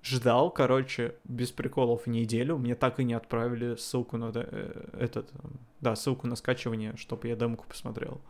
ждал, 0.07 0.51
короче, 0.51 1.15
без 1.25 1.51
приколов 1.51 2.07
неделю, 2.07 2.59
мне 2.59 2.75
так 2.75 3.01
и 3.01 3.05
не 3.05 3.15
отправили 3.15 3.75
ссылку 3.77 4.17
на 4.17 4.31
э, 4.35 4.89
этот, 4.99 5.31
да, 5.81 5.97
ссылку 5.97 6.27
на 6.27 6.37
скачивание, 6.37 6.97
чтобы 6.97 7.29
я 7.29 7.37
демку 7.37 7.67
посмотрел. 7.69 8.21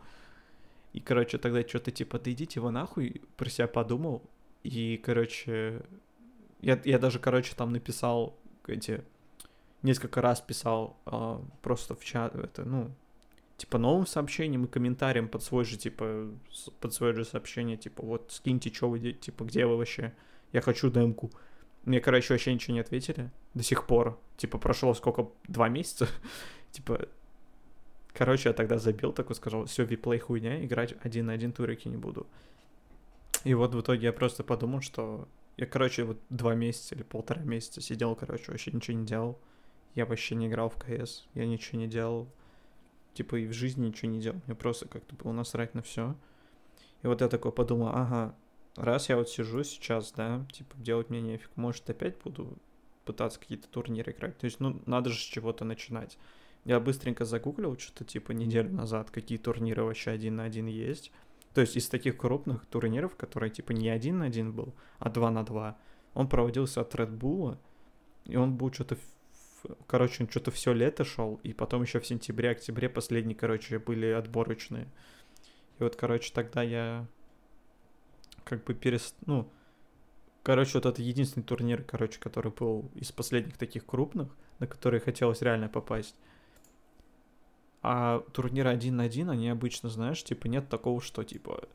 И, 0.93 0.99
короче, 0.99 1.37
тогда 1.37 1.61
что-то 1.61 1.91
типа, 1.91 2.19
да 2.19 2.31
идите 2.31 2.59
вы 2.59 2.71
нахуй, 2.71 3.21
про 3.35 3.49
себя 3.49 3.67
подумал, 3.67 4.23
и, 4.63 4.97
короче, 4.97 5.81
я, 6.61 6.81
я 6.83 6.97
даже, 6.97 7.19
короче, 7.19 7.53
там 7.55 7.71
написал 7.71 8.35
эти, 8.65 9.03
несколько 9.83 10.21
раз 10.21 10.41
писал 10.41 10.97
э, 11.05 11.39
просто 11.61 11.95
в 11.95 12.03
чат, 12.03 12.35
это, 12.35 12.65
ну, 12.65 12.91
типа 13.57 13.77
новым 13.77 14.07
сообщением 14.07 14.65
и 14.65 14.67
комментарием 14.67 15.27
под 15.27 15.43
свой 15.43 15.63
же, 15.63 15.77
типа, 15.77 16.31
под 16.79 16.93
свое 16.93 17.13
же 17.13 17.23
сообщение, 17.23 17.77
типа, 17.77 18.03
вот 18.03 18.31
скиньте, 18.31 18.73
что 18.73 18.89
вы, 18.89 18.99
типа, 18.99 19.43
где 19.43 19.65
вы 19.67 19.77
вообще, 19.77 20.13
я 20.53 20.61
хочу 20.61 20.89
демку. 20.89 21.31
Мне, 21.83 22.01
короче, 22.01 22.33
вообще 22.33 22.53
ничего 22.53 22.73
не 22.73 22.81
ответили 22.81 23.31
до 23.53 23.63
сих 23.63 23.87
пор. 23.87 24.19
Типа, 24.35 24.57
прошло 24.57 24.93
сколько? 24.93 25.31
Два 25.47 25.69
месяца? 25.69 26.07
типа, 26.71 27.07
короче, 28.13 28.49
я 28.49 28.53
тогда 28.53 28.77
забил, 28.77 29.13
такой 29.13 29.35
сказал, 29.35 29.65
все, 29.65 29.85
виплей 29.85 30.19
хуйня, 30.19 30.63
играть 30.65 30.95
один 31.03 31.27
на 31.27 31.33
один 31.33 31.53
турики 31.53 31.87
не 31.87 31.97
буду. 31.97 32.27
И 33.43 33.53
вот 33.53 33.73
в 33.73 33.81
итоге 33.81 34.07
я 34.07 34.13
просто 34.13 34.43
подумал, 34.43 34.81
что 34.81 35.27
я, 35.57 35.65
короче, 35.65 36.03
вот 36.03 36.19
два 36.29 36.53
месяца 36.53 36.93
или 36.93 37.03
полтора 37.03 37.41
месяца 37.41 37.81
сидел, 37.81 38.15
короче, 38.15 38.51
вообще 38.51 38.71
ничего 38.71 38.97
не 38.97 39.05
делал. 39.05 39.39
Я 39.95 40.05
вообще 40.05 40.35
не 40.35 40.47
играл 40.47 40.69
в 40.69 40.75
КС, 40.75 41.27
я 41.33 41.45
ничего 41.45 41.79
не 41.79 41.87
делал. 41.87 42.27
Типа 43.13 43.37
и 43.37 43.47
в 43.47 43.53
жизни 43.53 43.87
ничего 43.87 44.11
не 44.11 44.19
делал. 44.19 44.39
Мне 44.45 44.55
просто 44.55 44.87
как-то 44.87 45.15
было 45.15 45.31
насрать 45.31 45.73
на 45.73 45.81
все. 45.81 46.15
И 47.01 47.07
вот 47.07 47.21
я 47.21 47.27
такой 47.27 47.51
подумал, 47.51 47.87
ага, 47.87 48.35
раз 48.77 49.09
я 49.09 49.17
вот 49.17 49.29
сижу 49.29 49.63
сейчас, 49.63 50.11
да, 50.13 50.45
типа, 50.51 50.75
делать 50.77 51.09
мне 51.09 51.21
нефиг, 51.21 51.49
может, 51.55 51.89
опять 51.89 52.21
буду 52.23 52.57
пытаться 53.05 53.39
какие-то 53.39 53.67
турниры 53.67 54.11
играть. 54.11 54.37
То 54.37 54.45
есть, 54.45 54.59
ну, 54.59 54.81
надо 54.85 55.09
же 55.09 55.19
с 55.19 55.23
чего-то 55.23 55.65
начинать. 55.65 56.17
Я 56.65 56.79
быстренько 56.79 57.25
загуглил 57.25 57.77
что-то, 57.77 58.05
типа, 58.05 58.31
неделю 58.31 58.71
назад, 58.71 59.11
какие 59.11 59.37
турниры 59.37 59.83
вообще 59.83 60.11
один 60.11 60.37
на 60.37 60.43
один 60.43 60.67
есть. 60.67 61.11
То 61.53 61.61
есть, 61.61 61.75
из 61.75 61.89
таких 61.89 62.17
крупных 62.17 62.65
турниров, 62.65 63.15
которые, 63.15 63.49
типа, 63.49 63.71
не 63.71 63.89
один 63.89 64.19
на 64.19 64.25
один 64.25 64.51
был, 64.51 64.73
а 64.99 65.09
два 65.09 65.31
на 65.31 65.43
два, 65.43 65.77
он 66.13 66.27
проводился 66.27 66.81
от 66.81 66.93
Red 66.95 67.17
Bull, 67.17 67.57
и 68.25 68.35
он 68.35 68.55
был 68.55 68.71
что-то 68.71 68.97
короче, 69.87 70.23
он 70.23 70.29
что-то 70.29 70.51
все 70.51 70.73
лето 70.73 71.03
шел, 71.03 71.39
и 71.43 71.53
потом 71.53 71.81
еще 71.81 71.99
в 71.99 72.07
сентябре-октябре 72.07 72.89
последние, 72.89 73.35
короче, 73.35 73.79
были 73.79 74.07
отборочные. 74.07 74.87
И 75.79 75.83
вот, 75.83 75.95
короче, 75.95 76.31
тогда 76.33 76.63
я 76.63 77.07
как 78.47 78.63
бы 78.63 78.73
перест... 78.73 79.15
ну, 79.25 79.51
Короче, 80.47 80.75
вот 80.75 80.85
это 80.85 81.01
единственный 81.01 81.43
турнир, 81.43 81.83
короче, 81.83 82.19
который 82.21 82.53
был 82.53 82.89
из 82.95 83.11
последних 83.11 83.57
таких 83.57 83.85
крупных, 83.85 84.29
на 84.59 84.67
которые 84.67 85.01
хотелось 85.01 85.41
реально 85.41 85.67
попасть. 85.67 86.15
А 87.81 88.21
турниры 88.31 88.69
один 88.69 88.95
на 88.95 89.03
один, 89.03 89.29
они 89.29 89.49
обычно, 89.49 89.89
знаешь, 89.89 90.23
типа 90.23 90.47
нет 90.47 90.69
такого, 90.69 91.01
что 91.01 91.25
типа 91.25 91.67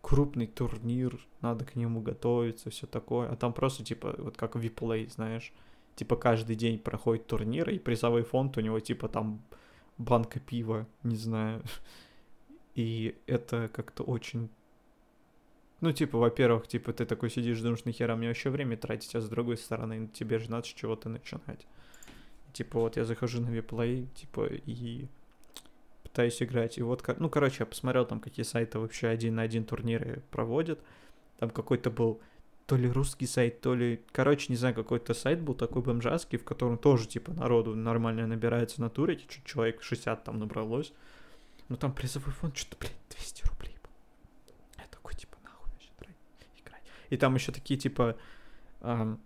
крупный 0.00 0.46
турнир, 0.46 1.20
надо 1.42 1.66
к 1.66 1.76
нему 1.76 2.00
готовиться, 2.00 2.70
все 2.70 2.86
такое. 2.86 3.28
А 3.28 3.36
там 3.36 3.52
просто 3.52 3.84
типа 3.84 4.14
вот 4.16 4.38
как 4.38 4.56
виплей, 4.56 5.06
знаешь, 5.08 5.52
типа 5.94 6.16
каждый 6.16 6.56
день 6.56 6.78
проходит 6.78 7.26
турнир, 7.26 7.68
и 7.68 7.78
призовой 7.78 8.22
фонд 8.22 8.56
у 8.56 8.60
него 8.60 8.80
типа 8.80 9.08
там 9.08 9.42
банка 9.98 10.40
пива, 10.40 10.86
не 11.02 11.16
знаю. 11.16 11.62
И 12.74 13.18
это 13.26 13.68
как-то 13.68 14.02
очень... 14.02 14.48
Ну, 15.80 15.92
типа, 15.92 16.18
во-первых, 16.18 16.66
типа, 16.66 16.92
ты 16.92 17.06
такой 17.06 17.30
сидишь, 17.30 17.60
думаешь, 17.60 17.84
нахера 17.84 18.16
мне 18.16 18.28
вообще 18.28 18.50
время 18.50 18.76
тратить, 18.76 19.14
а 19.14 19.20
с 19.20 19.28
другой 19.28 19.56
стороны, 19.56 20.08
тебе 20.08 20.38
же 20.38 20.50
надо 20.50 20.66
с 20.66 20.70
чего-то 20.70 21.08
начинать. 21.08 21.66
Типа, 22.52 22.80
вот 22.80 22.96
я 22.96 23.04
захожу 23.04 23.40
на 23.40 23.48
виплей, 23.48 24.08
типа, 24.14 24.46
и 24.46 25.06
пытаюсь 26.02 26.42
играть. 26.42 26.78
И 26.78 26.82
вот, 26.82 27.04
ну, 27.18 27.30
короче, 27.30 27.58
я 27.60 27.66
посмотрел 27.66 28.04
там, 28.06 28.20
какие 28.20 28.44
сайты 28.44 28.78
вообще 28.78 29.08
один 29.08 29.36
на 29.36 29.42
один 29.42 29.64
турниры 29.64 30.22
проводят. 30.30 30.80
Там 31.38 31.50
какой-то 31.50 31.90
был 31.90 32.20
то 32.66 32.76
ли 32.76 32.86
русский 32.90 33.26
сайт, 33.26 33.60
то 33.62 33.74
ли... 33.74 34.02
Короче, 34.12 34.46
не 34.50 34.56
знаю, 34.56 34.74
какой-то 34.74 35.14
сайт 35.14 35.40
был 35.40 35.54
такой 35.54 35.80
бомжатский, 35.80 36.38
в 36.38 36.44
котором 36.44 36.76
тоже, 36.76 37.08
типа, 37.08 37.32
народу 37.32 37.74
нормально 37.74 38.26
набирается 38.26 38.80
на 38.82 38.90
туре, 38.90 39.16
чуть 39.16 39.44
человек 39.44 39.82
60 39.82 40.24
там 40.24 40.38
набралось. 40.38 40.92
Ну, 41.68 41.76
там 41.76 41.94
призовой 41.94 42.32
фонд 42.32 42.56
что-то, 42.56 42.76
блядь, 42.78 42.92
200 43.16 43.46
рублей 43.48 43.76
был. 43.82 43.90
Я 44.76 44.84
такой, 44.90 45.14
типа, 45.14 45.38
нахуй 45.44 45.70
вообще 45.72 45.90
играть. 46.58 46.82
И 47.10 47.16
там 47.16 47.34
еще 47.34 47.52
такие, 47.52 47.78
типа, 47.78 48.16
эм, 48.80 49.20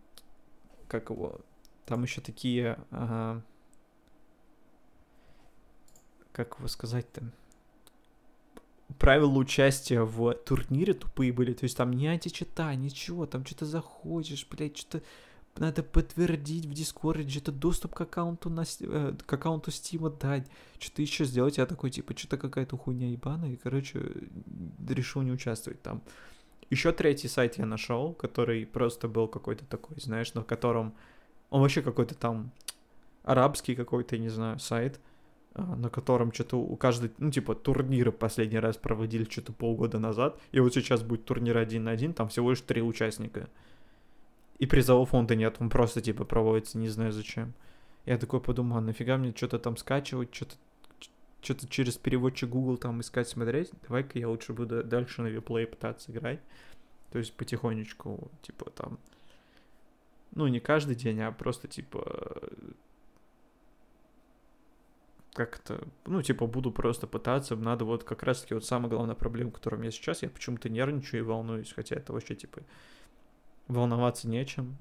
как 0.88 1.10
его... 1.10 1.40
Там 1.86 2.02
еще 2.02 2.20
такие... 2.20 2.78
Э, 2.90 3.40
как 6.32 6.56
его 6.58 6.68
сказать-то, 6.68 7.22
правила 8.98 9.38
участия 9.38 10.02
в 10.02 10.32
турнире 10.34 10.94
тупые 10.94 11.32
были, 11.32 11.52
то 11.52 11.64
есть 11.64 11.76
там 11.76 11.92
не 11.92 12.06
античита, 12.06 12.74
ничего, 12.74 13.26
там 13.26 13.44
что-то 13.44 13.66
заходишь, 13.66 14.46
блядь, 14.50 14.76
что-то 14.76 15.02
надо 15.56 15.82
подтвердить 15.82 16.64
в 16.64 16.72
Дискорде, 16.72 17.28
что-то 17.28 17.52
доступ 17.52 17.94
к 17.94 18.00
аккаунту 18.00 18.48
на 18.48 18.64
э, 18.80 19.14
к 19.26 19.32
аккаунту 19.32 19.70
Стима 19.70 20.08
дать, 20.08 20.46
что-то 20.78 21.02
еще 21.02 21.24
сделать. 21.26 21.58
Я 21.58 21.66
такой, 21.66 21.90
типа, 21.90 22.16
что-то 22.16 22.38
какая-то 22.38 22.78
хуйня 22.78 23.10
ебаная, 23.10 23.52
и, 23.52 23.56
короче, 23.56 24.00
решил 24.88 25.20
не 25.22 25.30
участвовать 25.30 25.82
там. 25.82 26.02
Еще 26.72 26.90
третий 26.92 27.28
сайт 27.28 27.58
я 27.58 27.66
нашел, 27.66 28.14
который 28.14 28.64
просто 28.64 29.06
был 29.06 29.28
какой-то 29.28 29.66
такой, 29.66 30.00
знаешь, 30.00 30.32
на 30.32 30.42
котором 30.42 30.94
он 31.50 31.60
вообще 31.60 31.82
какой-то 31.82 32.14
там 32.14 32.50
арабский 33.24 33.74
какой-то, 33.74 34.16
не 34.16 34.30
знаю, 34.30 34.58
сайт, 34.58 34.98
а, 35.52 35.76
на 35.76 35.90
котором 35.90 36.32
что-то 36.32 36.56
у 36.56 36.74
каждой, 36.76 37.12
ну, 37.18 37.30
типа, 37.30 37.54
турниры 37.54 38.10
последний 38.10 38.58
раз 38.58 38.78
проводили 38.78 39.28
что-то 39.28 39.52
полгода 39.52 39.98
назад, 39.98 40.40
и 40.50 40.60
вот 40.60 40.72
сейчас 40.72 41.02
будет 41.02 41.26
турнир 41.26 41.58
один 41.58 41.84
на 41.84 41.90
один, 41.90 42.14
там 42.14 42.28
всего 42.28 42.48
лишь 42.48 42.62
три 42.62 42.80
участника. 42.80 43.50
И 44.58 44.64
призового 44.64 45.04
фонда 45.04 45.34
нет, 45.34 45.56
он 45.58 45.68
просто, 45.68 46.00
типа, 46.00 46.24
проводится, 46.24 46.78
не 46.78 46.88
знаю 46.88 47.12
зачем. 47.12 47.52
Я 48.06 48.16
такой 48.16 48.40
подумал, 48.40 48.78
а 48.78 48.80
нафига 48.80 49.18
мне 49.18 49.34
что-то 49.36 49.58
там 49.58 49.76
скачивать, 49.76 50.34
что-то 50.34 50.54
что-то 51.42 51.66
через 51.68 51.96
переводчик 51.96 52.48
Google 52.48 52.76
там 52.76 53.00
искать, 53.00 53.28
смотреть, 53.28 53.72
давай-ка 53.82 54.18
я 54.18 54.28
лучше 54.28 54.52
буду 54.52 54.84
дальше 54.84 55.22
на 55.22 55.26
виплей 55.26 55.66
пытаться 55.66 56.12
играть. 56.12 56.40
То 57.10 57.18
есть 57.18 57.34
потихонечку, 57.34 58.30
типа, 58.42 58.70
там, 58.70 58.98
ну, 60.34 60.46
не 60.46 60.60
каждый 60.60 60.94
день, 60.94 61.20
а 61.20 61.30
просто, 61.30 61.68
типа, 61.68 62.40
как-то, 65.34 65.86
ну, 66.06 66.22
типа, 66.22 66.46
буду 66.46 66.72
просто 66.72 67.06
пытаться, 67.06 67.56
надо 67.56 67.84
вот 67.84 68.04
как 68.04 68.22
раз-таки 68.22 68.54
вот 68.54 68.64
самая 68.64 68.88
главная 68.88 69.14
проблема, 69.14 69.50
которая 69.50 69.78
у 69.78 69.82
меня 69.82 69.90
сейчас, 69.90 70.22
я 70.22 70.30
почему-то 70.30 70.68
нервничаю 70.70 71.22
и 71.22 71.26
волнуюсь, 71.26 71.72
хотя 71.72 71.96
это 71.96 72.12
вообще, 72.12 72.34
типа, 72.34 72.62
волноваться 73.68 74.28
нечем. 74.28 74.76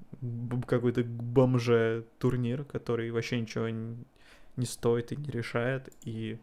Какой-то 0.66 1.04
бомже 1.04 2.06
турнир, 2.18 2.64
который 2.64 3.10
вообще 3.10 3.40
ничего 3.40 3.68
не 3.68 4.64
стоит 4.64 5.12
и 5.12 5.16
не 5.16 5.28
решает, 5.28 5.92
и... 6.02 6.38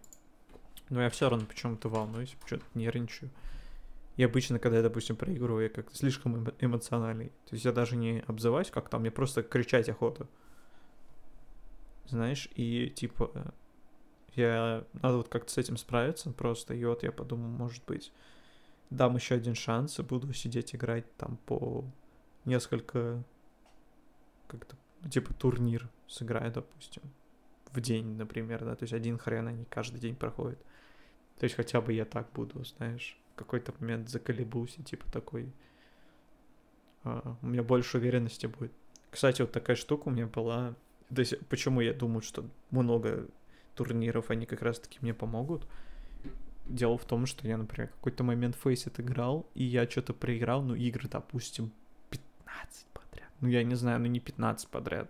Но 0.90 1.02
я 1.02 1.10
все 1.10 1.30
равно 1.30 1.46
почему-то 1.46 1.90
волнуюсь, 1.90 2.36
почему-то 2.42 2.66
нервничаю. 2.74 3.30
И 4.18 4.24
обычно, 4.24 4.60
когда 4.60 4.78
я, 4.78 4.84
допустим, 4.84 5.16
проигрываю, 5.16 5.64
я 5.64 5.70
как-то 5.70 5.96
слишком 5.96 6.50
эмоциональный. 6.60 7.30
То 7.46 7.54
есть 7.54 7.64
я 7.64 7.72
даже 7.72 7.96
не 7.96 8.24
обзываюсь 8.28 8.70
как 8.70 8.90
там, 8.90 9.02
мне 9.02 9.12
просто 9.12 9.44
кричать 9.44 9.88
охота. 9.88 10.28
Знаешь, 12.06 12.50
и 12.56 12.90
типа 12.90 13.54
я... 14.36 14.84
Надо 14.94 15.18
вот 15.18 15.30
как-то 15.30 15.52
с 15.52 15.58
этим 15.58 15.78
справиться 15.78 16.32
просто. 16.32 16.74
И 16.74 16.84
вот 16.84 17.04
я 17.04 17.12
подумал, 17.12 17.50
может 17.50 17.86
быть, 17.86 18.12
дам 18.90 19.16
еще 19.16 19.36
один 19.36 19.56
шанс 19.56 20.00
и 20.00 20.04
буду 20.04 20.34
сидеть 20.34 20.76
играть 20.76 21.06
там 21.16 21.38
по 21.46 21.86
несколько... 22.46 23.24
Как-то, 24.48 24.76
типа 25.10 25.34
турнир 25.36 25.88
сыграю, 26.08 26.52
допустим, 26.52 27.04
в 27.72 27.80
день, 27.80 28.18
например, 28.18 28.66
да, 28.66 28.76
то 28.76 28.84
есть 28.84 28.94
один 28.94 29.18
хрен 29.20 29.48
они 29.48 29.64
каждый 29.66 30.00
день 30.00 30.16
проходят. 30.16 30.60
То 31.40 31.46
есть 31.46 31.56
хотя 31.56 31.82
бы 31.82 31.94
я 31.94 32.06
так 32.06 32.32
буду, 32.34 32.64
знаешь, 32.66 33.18
в 33.34 33.40
какой-то 33.40 33.74
момент 33.80 34.10
заколебусь 34.10 34.76
и 34.78 34.84
типа 34.84 35.10
такой... 35.12 35.52
Uh, 37.06 37.36
у 37.42 37.48
меня 37.48 37.64
больше 37.64 37.98
уверенности 37.98 38.48
будет. 38.48 38.74
Кстати, 39.10 39.42
вот 39.42 39.54
такая 39.54 39.78
штука 39.78 40.10
у 40.10 40.12
меня 40.12 40.28
была. 40.28 40.76
То 41.14 41.22
есть, 41.22 41.40
почему 41.48 41.80
я 41.80 41.94
думаю, 41.94 42.22
что 42.22 42.46
много 42.72 43.28
турниров, 43.74 44.30
они 44.30 44.46
как 44.46 44.62
раз-таки 44.62 45.00
мне 45.02 45.14
помогут. 45.14 45.66
Дело 46.66 46.98
в 46.98 47.06
том, 47.06 47.26
что 47.26 47.48
я, 47.48 47.58
например, 47.58 47.88
какой-то 47.88 48.24
момент 48.26 48.58
Faceit 48.62 49.02
играл, 49.02 49.50
и 49.56 49.64
я 49.64 49.90
что-то 49.90 50.14
проиграл, 50.14 50.62
ну, 50.62 50.76
игры, 50.76 51.08
допустим, 51.08 51.72
15 52.10 52.86
подряд. 52.94 53.30
Ну, 53.40 53.48
я 53.48 53.64
не 53.64 53.76
знаю, 53.76 54.02
ну, 54.02 54.08
не 54.08 54.20
15 54.20 54.68
подряд. 54.68 55.10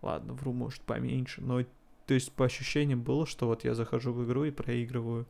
Ладно, 0.00 0.32
вру, 0.32 0.54
может, 0.54 0.80
поменьше. 0.80 1.42
Но, 1.42 1.62
то 2.06 2.14
есть, 2.14 2.32
по 2.32 2.46
ощущениям 2.46 3.02
было, 3.02 3.26
что 3.26 3.46
вот 3.46 3.64
я 3.64 3.74
захожу 3.74 4.12
в 4.14 4.24
игру 4.24 4.44
и 4.44 4.50
проигрываю. 4.50 5.26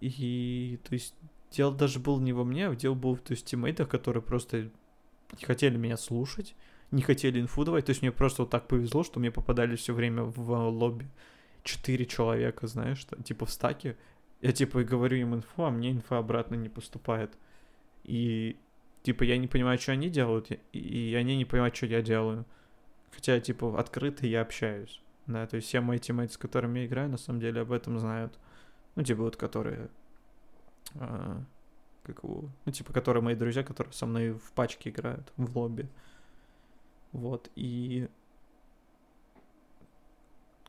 И, 0.00 0.78
то 0.88 0.94
есть, 0.94 1.14
дело 1.50 1.74
даже 1.74 1.98
было 1.98 2.20
не 2.20 2.32
во 2.32 2.44
мне, 2.44 2.68
а 2.68 2.74
дело 2.74 2.94
было 2.94 3.16
в 3.16 3.20
то 3.20 3.32
есть, 3.32 3.46
тиммейтах, 3.46 3.88
которые 3.88 4.22
просто 4.22 4.70
не 5.38 5.44
хотели 5.44 5.76
меня 5.76 5.96
слушать, 5.96 6.54
не 6.90 7.02
хотели 7.02 7.40
инфу 7.40 7.64
давать. 7.64 7.86
То 7.86 7.90
есть, 7.90 8.02
мне 8.02 8.12
просто 8.12 8.42
вот 8.42 8.50
так 8.50 8.68
повезло, 8.68 9.04
что 9.04 9.20
мне 9.20 9.30
попадали 9.30 9.76
все 9.76 9.94
время 9.94 10.24
в 10.24 10.50
лобби 10.68 11.06
четыре 11.62 12.06
человека, 12.06 12.66
знаешь, 12.66 13.06
типа 13.24 13.46
в 13.46 13.50
стаке. 13.50 13.96
Я 14.42 14.52
типа 14.52 14.84
говорю 14.84 15.16
им 15.16 15.34
инфу, 15.34 15.64
а 15.64 15.70
мне 15.70 15.90
инфа 15.90 16.18
обратно 16.18 16.54
не 16.54 16.68
поступает. 16.68 17.32
И 18.04 18.56
типа 19.02 19.22
я 19.22 19.38
не 19.38 19.48
понимаю, 19.48 19.78
что 19.78 19.92
они 19.92 20.10
делают, 20.10 20.50
и 20.72 21.14
они 21.18 21.36
не 21.36 21.46
понимают, 21.46 21.74
что 21.74 21.86
я 21.86 22.02
делаю. 22.02 22.44
Хотя, 23.10 23.40
типа, 23.40 23.78
открыто 23.80 24.26
я 24.26 24.42
общаюсь. 24.42 25.00
Да, 25.26 25.46
то 25.46 25.56
есть 25.56 25.68
все 25.68 25.80
мои 25.80 25.98
тиммейты, 25.98 26.34
с 26.34 26.36
которыми 26.36 26.80
я 26.80 26.86
играю, 26.86 27.08
на 27.08 27.16
самом 27.16 27.40
деле 27.40 27.62
об 27.62 27.72
этом 27.72 27.98
знают. 27.98 28.38
Ну, 28.96 29.02
типа, 29.02 29.22
вот 29.22 29.36
которые... 29.36 29.90
А, 30.96 31.42
как 32.02 32.22
его... 32.22 32.48
Ну, 32.64 32.72
типа, 32.72 32.92
которые 32.92 33.22
мои 33.22 33.34
друзья, 33.34 33.62
которые 33.62 33.92
со 33.92 34.06
мной 34.06 34.32
в 34.32 34.52
пачке 34.52 34.90
играют, 34.90 35.32
в 35.36 35.56
лобби. 35.56 35.88
Вот, 37.12 37.50
и 37.54 38.08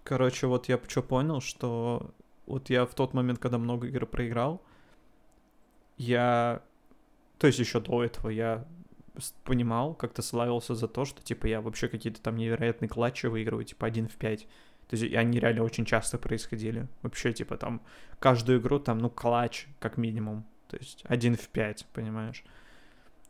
Короче, 0.06 0.46
вот 0.46 0.70
я 0.70 0.80
что 0.88 1.02
понял, 1.02 1.42
что 1.42 2.14
вот 2.46 2.70
я 2.70 2.86
в 2.86 2.94
тот 2.94 3.16
момент, 3.16 3.40
когда 3.40 3.58
много 3.58 3.88
игр 3.88 4.06
проиграл, 4.06 4.62
я... 5.98 6.62
То 7.40 7.48
есть 7.48 7.58
еще 7.58 7.80
до 7.80 8.04
этого 8.04 8.30
я 8.30 8.66
понимал, 9.44 9.96
как-то 9.96 10.22
славился 10.22 10.76
за 10.76 10.88
то, 10.88 11.06
что, 11.06 11.24
типа, 11.24 11.48
я 11.48 11.60
вообще 11.60 11.88
какие-то 11.88 12.22
там 12.22 12.36
невероятные 12.38 12.88
клатчи 12.88 13.26
выигрываю, 13.26 13.66
типа, 13.66 13.88
1 13.88 14.08
в 14.08 14.16
5. 14.16 14.48
То 14.88 14.96
есть 14.96 15.14
они 15.14 15.40
реально 15.40 15.64
очень 15.64 15.86
часто 15.86 16.18
происходили. 16.18 16.88
Вообще, 17.02 17.34
типа, 17.34 17.58
там, 17.58 17.82
каждую 18.20 18.60
игру 18.60 18.80
там, 18.80 19.00
ну, 19.00 19.10
клатч, 19.10 19.68
как 19.80 19.98
минимум. 19.98 20.46
То 20.68 20.78
есть 20.78 21.04
один 21.06 21.36
в 21.36 21.48
5, 21.48 21.88
понимаешь? 21.94 22.44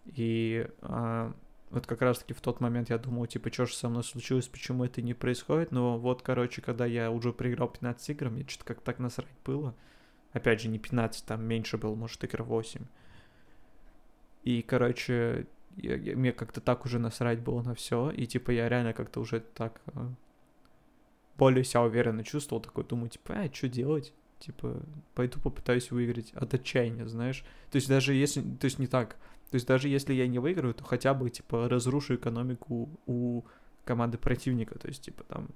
И 0.06 0.68
а, 0.82 1.34
вот 1.70 1.88
как 1.88 2.02
раз-таки 2.02 2.34
в 2.34 2.42
тот 2.42 2.60
момент 2.60 2.90
я 2.90 2.98
думал, 2.98 3.26
типа, 3.26 3.52
что 3.52 3.66
же 3.66 3.74
со 3.74 3.90
мной 3.90 4.04
случилось, 4.04 4.48
почему 4.48 4.84
это 4.84 5.02
не 5.02 5.14
происходит, 5.14 5.72
но 5.72 5.98
вот, 5.98 6.22
короче, 6.22 6.62
когда 6.62 6.86
я 6.86 7.10
уже 7.12 7.34
проиграл 7.34 7.70
15 7.70 8.10
игр, 8.10 8.30
мне 8.30 8.46
что-то 8.48 8.66
как 8.66 8.82
так 8.82 9.00
насрать 9.00 9.30
было. 9.44 9.76
Опять 10.32 10.62
же, 10.62 10.68
не 10.68 10.80
15, 10.80 11.26
там 11.26 11.44
меньше 11.44 11.78
было, 11.78 11.96
может, 11.96 12.24
игр 12.24 12.44
8. 12.44 12.82
И, 14.44 14.62
короче, 14.62 15.48
я, 15.78 15.96
я, 15.96 16.16
мне 16.16 16.32
как-то 16.32 16.62
так 16.62 16.86
уже 16.86 17.00
насрать 17.00 17.40
было 17.40 17.62
на 17.62 17.74
все, 17.74 18.12
и, 18.12 18.26
типа, 18.26 18.52
я 18.52 18.70
реально 18.70 18.94
как-то 18.94 19.20
уже 19.20 19.40
так 19.40 19.82
э, 19.88 20.08
более 21.38 21.64
себя 21.64 21.84
уверенно 21.84 22.24
чувствовал, 22.24 22.62
такой, 22.62 22.84
думаю, 22.84 23.10
типа, 23.10 23.34
а, 23.34 23.54
что 23.54 23.68
делать? 23.68 24.14
Типа, 24.40 24.82
пойду 25.14 25.40
попытаюсь 25.40 25.92
выиграть 25.92 26.34
от 26.34 26.54
отчаяния, 26.54 27.08
знаешь? 27.08 27.44
То 27.72 27.78
есть 27.78 27.88
даже 27.88 28.14
если, 28.14 28.42
то 28.42 28.66
есть 28.66 28.80
не 28.80 28.88
так, 28.88 29.18
то 29.50 29.56
есть 29.56 29.68
даже 29.68 29.88
если 29.88 30.14
я 30.14 30.28
не 30.28 30.40
выиграю, 30.40 30.74
то 30.74 30.84
хотя 30.84 31.14
бы, 31.14 31.30
типа, 31.30 31.70
разрушу 31.70 32.16
экономику 32.16 32.90
у 33.06 33.44
команды 33.86 34.18
противника. 34.18 34.78
То 34.78 34.88
есть, 34.88 35.04
типа, 35.04 35.24
там, 35.24 35.50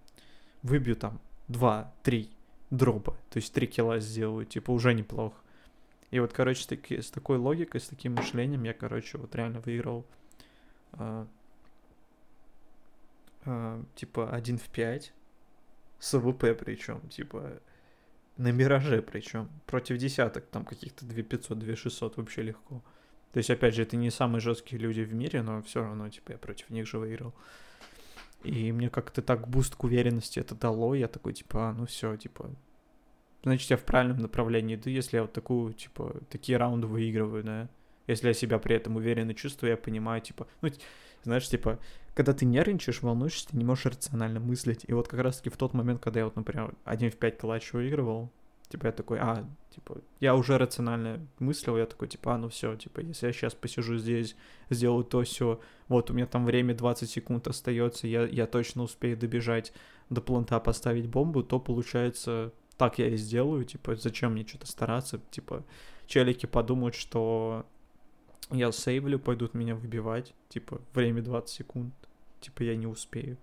выбью 0.63 0.95
там 0.95 1.19
2-3 1.49 2.29
дропа. 2.69 3.17
То 3.29 3.37
есть 3.37 3.53
3 3.53 3.67
килла 3.67 3.99
сделаю, 3.99 4.45
типа, 4.45 4.71
уже 4.71 4.93
неплохо. 4.93 5.35
И 6.11 6.19
вот, 6.19 6.33
короче, 6.33 6.67
таки, 6.67 7.01
с 7.01 7.11
такой 7.11 7.37
логикой, 7.37 7.81
с 7.81 7.87
таким 7.87 8.15
мышлением 8.15 8.63
я, 8.63 8.73
короче, 8.73 9.17
вот 9.17 9.35
реально 9.35 9.59
выиграл 9.59 10.05
э, 10.93 11.25
э, 13.45 13.83
типа 13.95 14.31
1 14.31 14.57
в 14.57 14.69
5 14.69 15.13
с 15.99 16.13
AWP 16.13 16.57
причем, 16.57 17.01
типа 17.09 17.59
на 18.39 18.53
Мираже 18.53 19.01
причем, 19.01 19.49
против 19.65 19.97
десяток, 19.97 20.45
там 20.45 20.63
каких-то 20.63 21.05
2500, 21.05 21.59
2600 21.59 22.17
вообще 22.17 22.41
легко. 22.41 22.81
То 23.33 23.37
есть, 23.37 23.49
опять 23.49 23.75
же, 23.75 23.83
это 23.83 23.97
не 23.97 24.09
самые 24.09 24.39
жесткие 24.39 24.81
люди 24.81 25.01
в 25.01 25.13
мире, 25.13 25.41
но 25.41 25.61
все 25.61 25.83
равно, 25.83 26.09
типа, 26.09 26.31
я 26.31 26.37
против 26.37 26.69
них 26.69 26.87
же 26.87 26.97
выиграл. 26.97 27.33
И 28.43 28.71
мне 28.71 28.89
как-то 28.89 29.21
так 29.21 29.47
буст 29.47 29.75
к 29.75 29.83
уверенности 29.83 30.39
это 30.39 30.55
дало, 30.55 30.95
я 30.95 31.09
такой, 31.09 31.33
типа, 31.33 31.69
а, 31.69 31.73
ну 31.73 31.85
все, 31.85 32.15
типа, 32.15 32.49
значит, 33.43 33.69
я 33.69 33.77
в 33.77 33.83
правильном 33.83 34.19
направлении 34.19 34.75
иду, 34.75 34.89
если 34.89 35.17
я 35.17 35.23
вот 35.23 35.33
такую, 35.33 35.73
типа, 35.73 36.15
такие 36.29 36.57
раунды 36.57 36.87
выигрываю, 36.87 37.43
да. 37.43 37.69
Если 38.09 38.27
я 38.27 38.33
себя 38.33 38.57
при 38.57 38.75
этом 38.75 38.95
уверенно 38.95 39.33
чувствую, 39.35 39.71
я 39.71 39.77
понимаю, 39.77 40.19
типа, 40.21 40.47
ну, 40.61 40.69
знаешь, 41.23 41.47
типа, 41.47 41.79
когда 42.15 42.33
ты 42.33 42.45
нервничаешь, 42.45 43.03
волнуешься, 43.03 43.49
ты 43.49 43.57
не 43.57 43.63
можешь 43.63 43.85
рационально 43.85 44.39
мыслить. 44.39 44.83
И 44.87 44.93
вот 44.93 45.07
как 45.07 45.19
раз-таки 45.19 45.49
в 45.49 45.57
тот 45.57 45.73
момент, 45.73 46.01
когда 46.01 46.21
я 46.21 46.25
вот, 46.25 46.35
например, 46.35 46.73
один 46.85 47.11
в 47.11 47.17
пять 47.17 47.37
клатч 47.37 47.71
выигрывал, 47.71 48.31
типа, 48.69 48.87
я 48.87 48.91
такой, 48.91 49.19
а, 49.19 49.45
типа, 49.75 49.97
я 50.19 50.35
уже 50.35 50.57
рационально 50.57 51.19
мыслил, 51.37 51.77
я 51.77 51.85
такой, 51.85 52.07
типа, 52.07 52.33
а, 52.33 52.37
ну 52.37 52.49
все, 52.49 52.75
типа, 52.75 53.01
если 53.01 53.27
я 53.27 53.33
сейчас 53.33 53.53
посижу 53.53 53.97
здесь, 53.97 54.35
сделаю 54.71 55.03
то 55.03 55.21
все, 55.23 55.59
вот 55.87 56.09
у 56.09 56.13
меня 56.13 56.25
там 56.25 56.45
время 56.45 56.73
20 56.73 57.09
секунд 57.09 57.47
остается, 57.47 58.07
я, 58.07 58.25
я 58.25 58.47
точно 58.47 58.83
успею 58.83 59.17
добежать 59.17 59.71
до 60.09 60.21
планта, 60.21 60.59
поставить 60.59 61.07
бомбу, 61.07 61.43
то 61.43 61.59
получается, 61.59 62.53
так 62.77 62.97
я 62.97 63.07
и 63.07 63.17
сделаю, 63.17 63.65
типа, 63.65 63.95
зачем 63.95 64.33
мне 64.33 64.47
что-то 64.47 64.65
стараться, 64.65 65.19
типа, 65.29 65.63
челики 66.07 66.47
подумают, 66.47 66.95
что 66.95 67.65
я 68.51 68.71
сейвлю, 68.71 69.19
пойдут 69.19 69.53
меня 69.53 69.75
выбивать, 69.75 70.33
типа, 70.49 70.81
время 70.93 71.21
20 71.21 71.49
секунд, 71.49 71.93
типа, 72.39 72.63
я 72.63 72.75
не 72.75 72.87
успею. 72.87 73.37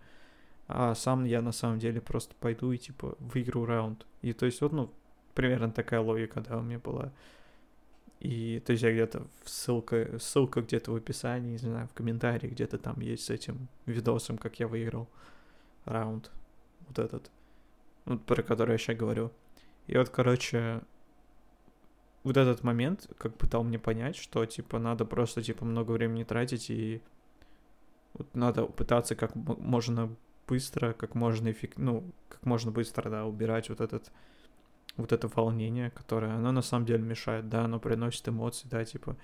А 0.68 0.94
сам 0.94 1.24
я 1.24 1.42
на 1.42 1.52
самом 1.52 1.78
деле 1.78 2.00
просто 2.00 2.34
пойду 2.40 2.72
и, 2.72 2.78
типа, 2.78 3.16
выиграю 3.20 3.66
раунд. 3.66 4.06
И 4.22 4.32
то 4.32 4.46
есть 4.46 4.60
вот, 4.60 4.72
ну, 4.72 4.92
примерно 5.34 5.70
такая 5.70 6.00
логика, 6.00 6.40
да, 6.40 6.58
у 6.58 6.62
меня 6.62 6.78
была. 6.80 7.12
И, 8.18 8.60
то 8.64 8.72
есть 8.72 8.82
я 8.82 8.92
где-то 8.92 9.26
ссылка, 9.44 10.18
ссылка 10.18 10.62
где-то 10.62 10.90
в 10.90 10.96
описании, 10.96 11.52
не 11.52 11.58
знаю, 11.58 11.86
в 11.86 11.92
комментарии 11.92 12.48
где-то 12.48 12.78
там 12.78 13.00
есть 13.00 13.24
с 13.24 13.30
этим 13.30 13.68
видосом, 13.84 14.38
как 14.38 14.58
я 14.58 14.66
выиграл 14.66 15.08
раунд. 15.84 16.30
Вот 16.88 16.98
этот. 16.98 17.30
Вот 18.06 18.24
про 18.24 18.42
который 18.42 18.72
я 18.72 18.78
сейчас 18.78 18.96
говорю. 18.96 19.30
И 19.86 19.96
вот, 19.96 20.08
короче, 20.08 20.80
вот 22.26 22.36
этот 22.36 22.64
момент 22.64 23.08
как 23.18 23.36
бы 23.36 23.46
дал 23.46 23.62
мне 23.62 23.78
понять, 23.78 24.16
что, 24.16 24.44
типа, 24.44 24.80
надо 24.80 25.04
просто, 25.04 25.42
типа, 25.42 25.64
много 25.64 25.92
времени 25.92 26.24
тратить 26.24 26.70
и 26.70 27.00
вот 28.14 28.34
надо 28.34 28.64
пытаться 28.66 29.14
как 29.14 29.36
можно 29.36 30.12
быстро, 30.48 30.92
как 30.92 31.14
можно 31.14 31.52
эффект, 31.52 31.78
ну, 31.78 32.02
как 32.28 32.44
можно 32.44 32.72
быстро, 32.72 33.08
да, 33.10 33.26
убирать 33.26 33.68
вот 33.68 33.80
этот, 33.80 34.10
вот 34.96 35.12
это 35.12 35.28
волнение, 35.28 35.90
которое, 35.90 36.32
оно 36.32 36.50
на 36.50 36.62
самом 36.62 36.84
деле 36.84 37.04
мешает, 37.04 37.48
да, 37.48 37.64
оно 37.64 37.78
приносит 37.78 38.28
эмоции, 38.28 38.66
да, 38.68 38.84
типа, 38.84 39.16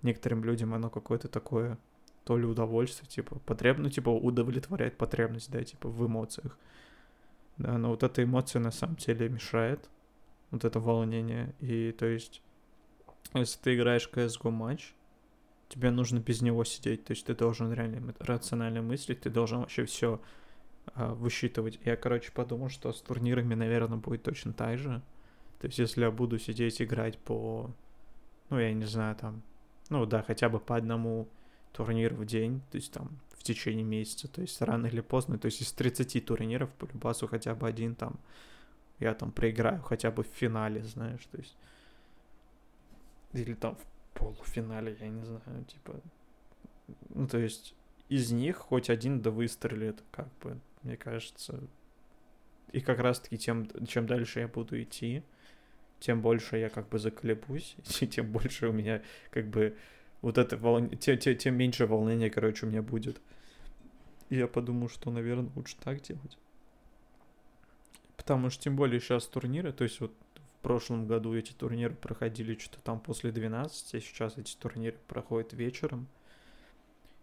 некоторым 0.00 0.42
людям 0.42 0.72
оно 0.72 0.88
какое-то 0.88 1.28
такое, 1.28 1.76
то 2.24 2.38
ли 2.38 2.46
удовольствие, 2.46 3.06
типа, 3.06 3.38
потреб... 3.40 3.76
ну, 3.76 3.90
типа, 3.90 4.08
удовлетворяет 4.08 4.96
потребность, 4.96 5.50
да, 5.50 5.62
типа, 5.62 5.90
в 5.90 6.06
эмоциях. 6.06 6.58
Да, 7.58 7.76
но 7.76 7.90
вот 7.90 8.02
эта 8.02 8.24
эмоция 8.24 8.60
на 8.60 8.70
самом 8.70 8.96
деле 8.96 9.28
мешает, 9.28 9.90
вот 10.50 10.64
это 10.64 10.80
волнение, 10.80 11.54
и, 11.60 11.92
то 11.92 12.06
есть, 12.06 12.42
если 13.34 13.58
ты 13.60 13.74
играешь 13.74 14.08
CSGO 14.12 14.50
матч, 14.50 14.94
тебе 15.68 15.90
нужно 15.90 16.18
без 16.18 16.42
него 16.42 16.64
сидеть, 16.64 17.04
то 17.04 17.12
есть 17.12 17.26
ты 17.26 17.34
должен 17.34 17.72
реально 17.72 18.14
рационально 18.18 18.82
мыслить, 18.82 19.20
ты 19.20 19.30
должен 19.30 19.60
вообще 19.60 19.84
все 19.84 20.20
а, 20.94 21.14
высчитывать. 21.14 21.78
Я, 21.84 21.96
короче, 21.96 22.30
подумал, 22.32 22.68
что 22.68 22.92
с 22.92 23.00
турнирами, 23.00 23.54
наверное, 23.54 23.98
будет 23.98 24.22
точно 24.22 24.52
так 24.52 24.78
же. 24.78 25.02
То 25.60 25.66
есть 25.66 25.78
если 25.78 26.02
я 26.02 26.10
буду 26.10 26.38
сидеть 26.38 26.80
играть 26.80 27.18
по, 27.18 27.70
ну, 28.50 28.58
я 28.58 28.72
не 28.72 28.84
знаю, 28.84 29.16
там, 29.16 29.42
ну 29.88 30.06
да, 30.06 30.22
хотя 30.22 30.48
бы 30.48 30.60
по 30.60 30.76
одному 30.76 31.28
турниру 31.72 32.16
в 32.16 32.26
день, 32.26 32.60
то 32.70 32.76
есть 32.76 32.92
там 32.92 33.18
в 33.36 33.42
течение 33.42 33.84
месяца, 33.84 34.28
то 34.28 34.40
есть 34.40 34.60
рано 34.60 34.86
или 34.86 35.00
поздно, 35.00 35.38
то 35.38 35.46
есть 35.46 35.60
из 35.62 35.72
30 35.72 36.24
турниров 36.24 36.70
по 36.74 36.86
любасу 36.86 37.26
хотя 37.26 37.54
бы 37.54 37.68
один 37.68 37.94
там, 37.94 38.18
я 38.98 39.14
там 39.14 39.30
проиграю 39.30 39.82
хотя 39.82 40.10
бы 40.10 40.24
в 40.24 40.28
финале, 40.28 40.82
знаешь, 40.84 41.26
то 41.30 41.38
есть 41.38 41.56
или 43.32 43.54
там 43.54 43.76
в 43.76 44.18
полуфинале, 44.18 44.96
я 45.00 45.08
не 45.08 45.24
знаю, 45.24 45.64
типа, 45.66 46.00
ну, 47.10 47.26
то 47.26 47.38
есть 47.38 47.74
из 48.08 48.30
них 48.30 48.56
хоть 48.56 48.90
один 48.90 49.20
да 49.20 49.30
выстрелит, 49.30 50.02
как 50.10 50.28
бы, 50.38 50.60
мне 50.82 50.96
кажется. 50.96 51.60
И 52.72 52.80
как 52.80 52.98
раз-таки 52.98 53.38
тем, 53.38 53.68
чем 53.86 54.06
дальше 54.06 54.40
я 54.40 54.48
буду 54.48 54.80
идти, 54.80 55.22
тем 55.98 56.20
больше 56.20 56.58
я 56.58 56.68
как 56.68 56.88
бы 56.88 56.98
заколебусь, 56.98 57.76
и 58.00 58.06
тем 58.06 58.30
больше 58.30 58.68
у 58.68 58.72
меня 58.72 59.02
как 59.30 59.48
бы 59.48 59.76
вот 60.22 60.38
это 60.38 60.56
волнение, 60.56 60.96
тем, 60.96 61.18
тем, 61.18 61.36
тем 61.36 61.56
меньше 61.56 61.86
волнения, 61.86 62.30
короче, 62.30 62.66
у 62.66 62.68
меня 62.68 62.82
будет. 62.82 63.20
И 64.28 64.36
я 64.36 64.48
подумал, 64.48 64.88
что, 64.88 65.10
наверное, 65.10 65.50
лучше 65.54 65.76
так 65.82 66.00
делать. 66.02 66.38
Потому 68.16 68.50
что 68.50 68.64
тем 68.64 68.76
более 68.76 69.00
сейчас 69.00 69.26
турниры, 69.26 69.72
то 69.72 69.84
есть 69.84 70.00
вот 70.00 70.12
прошлом 70.66 71.06
году 71.06 71.32
эти 71.32 71.52
турниры 71.52 71.94
проходили 71.94 72.58
что-то 72.58 72.80
там 72.82 72.98
после 72.98 73.30
12, 73.30 73.94
а 73.94 74.00
сейчас 74.00 74.36
эти 74.36 74.56
турниры 74.56 74.96
проходят 75.06 75.52
вечером. 75.52 76.08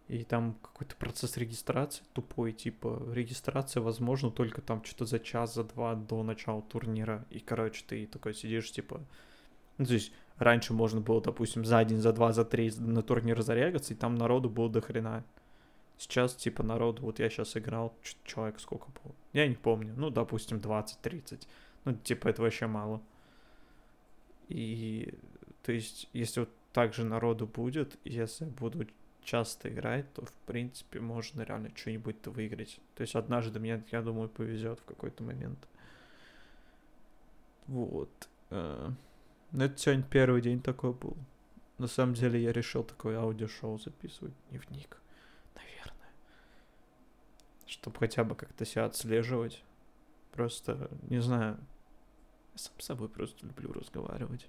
И 0.08 0.24
там 0.24 0.54
какой-то 0.62 0.96
процесс 0.96 1.36
регистрации 1.36 2.04
тупой, 2.14 2.52
типа 2.52 3.02
регистрация 3.12 3.82
возможно 3.82 4.30
только 4.30 4.62
там 4.62 4.82
что-то 4.82 5.04
за 5.04 5.18
час, 5.18 5.56
за 5.56 5.64
два 5.64 5.94
до 5.94 6.22
начала 6.22 6.62
турнира. 6.62 7.26
И, 7.28 7.38
короче, 7.38 7.84
ты 7.86 8.06
такой 8.06 8.32
сидишь, 8.32 8.72
типа... 8.72 9.02
Ну, 9.76 9.84
то 9.84 9.98
раньше 10.38 10.72
можно 10.72 11.02
было, 11.02 11.20
допустим, 11.20 11.66
за 11.66 11.76
один, 11.76 12.00
за 12.00 12.14
два, 12.14 12.32
за 12.32 12.46
три 12.46 12.72
на 12.78 13.02
турнир 13.02 13.42
зарегаться, 13.42 13.92
и 13.92 13.96
там 13.96 14.14
народу 14.14 14.48
было 14.48 14.70
до 14.70 14.80
хрена. 14.80 15.22
Сейчас, 15.98 16.34
типа, 16.34 16.62
народу, 16.62 17.02
вот 17.02 17.18
я 17.18 17.28
сейчас 17.28 17.58
играл, 17.58 17.94
человек 18.24 18.58
сколько 18.58 18.86
было? 19.02 19.14
Я 19.34 19.46
не 19.46 19.56
помню, 19.56 19.92
ну, 19.98 20.08
допустим, 20.08 20.56
20-30. 20.56 21.46
Ну, 21.84 21.92
типа, 21.92 22.28
это 22.28 22.40
вообще 22.40 22.66
мало. 22.66 23.02
И, 24.48 25.14
то 25.62 25.72
есть, 25.72 26.08
если 26.12 26.40
вот 26.40 26.50
так 26.72 26.94
же 26.94 27.04
народу 27.04 27.46
будет, 27.46 27.98
если 28.04 28.44
буду 28.44 28.86
часто 29.22 29.68
играть, 29.68 30.12
то, 30.12 30.24
в 30.24 30.32
принципе, 30.46 31.00
можно 31.00 31.42
реально 31.42 31.70
что-нибудь-то 31.74 32.30
выиграть. 32.30 32.80
То 32.94 33.02
есть, 33.02 33.14
однажды 33.14 33.58
мне, 33.60 33.82
я 33.90 34.02
думаю, 34.02 34.28
повезет 34.28 34.80
в 34.80 34.84
какой-то 34.84 35.22
момент. 35.22 35.58
Вот. 37.66 38.28
Э, 38.50 38.90
ну, 39.52 39.64
это 39.64 39.78
сегодня 39.78 40.04
первый 40.04 40.42
день 40.42 40.60
такой 40.60 40.92
был. 40.92 41.16
На 41.78 41.86
самом 41.86 42.14
деле, 42.14 42.40
я 42.42 42.52
решил 42.52 42.84
такое 42.84 43.18
аудиошоу 43.18 43.78
записывать, 43.78 44.34
дневник, 44.50 44.98
наверное. 45.54 46.12
Чтобы 47.66 47.98
хотя 47.98 48.24
бы 48.24 48.34
как-то 48.34 48.64
себя 48.64 48.84
отслеживать. 48.84 49.62
Просто, 50.32 50.90
не 51.08 51.20
знаю, 51.20 51.58
я 52.54 52.58
сам 52.58 52.72
с 52.78 52.84
собой 52.84 53.08
просто 53.08 53.44
люблю 53.46 53.72
разговаривать. 53.72 54.48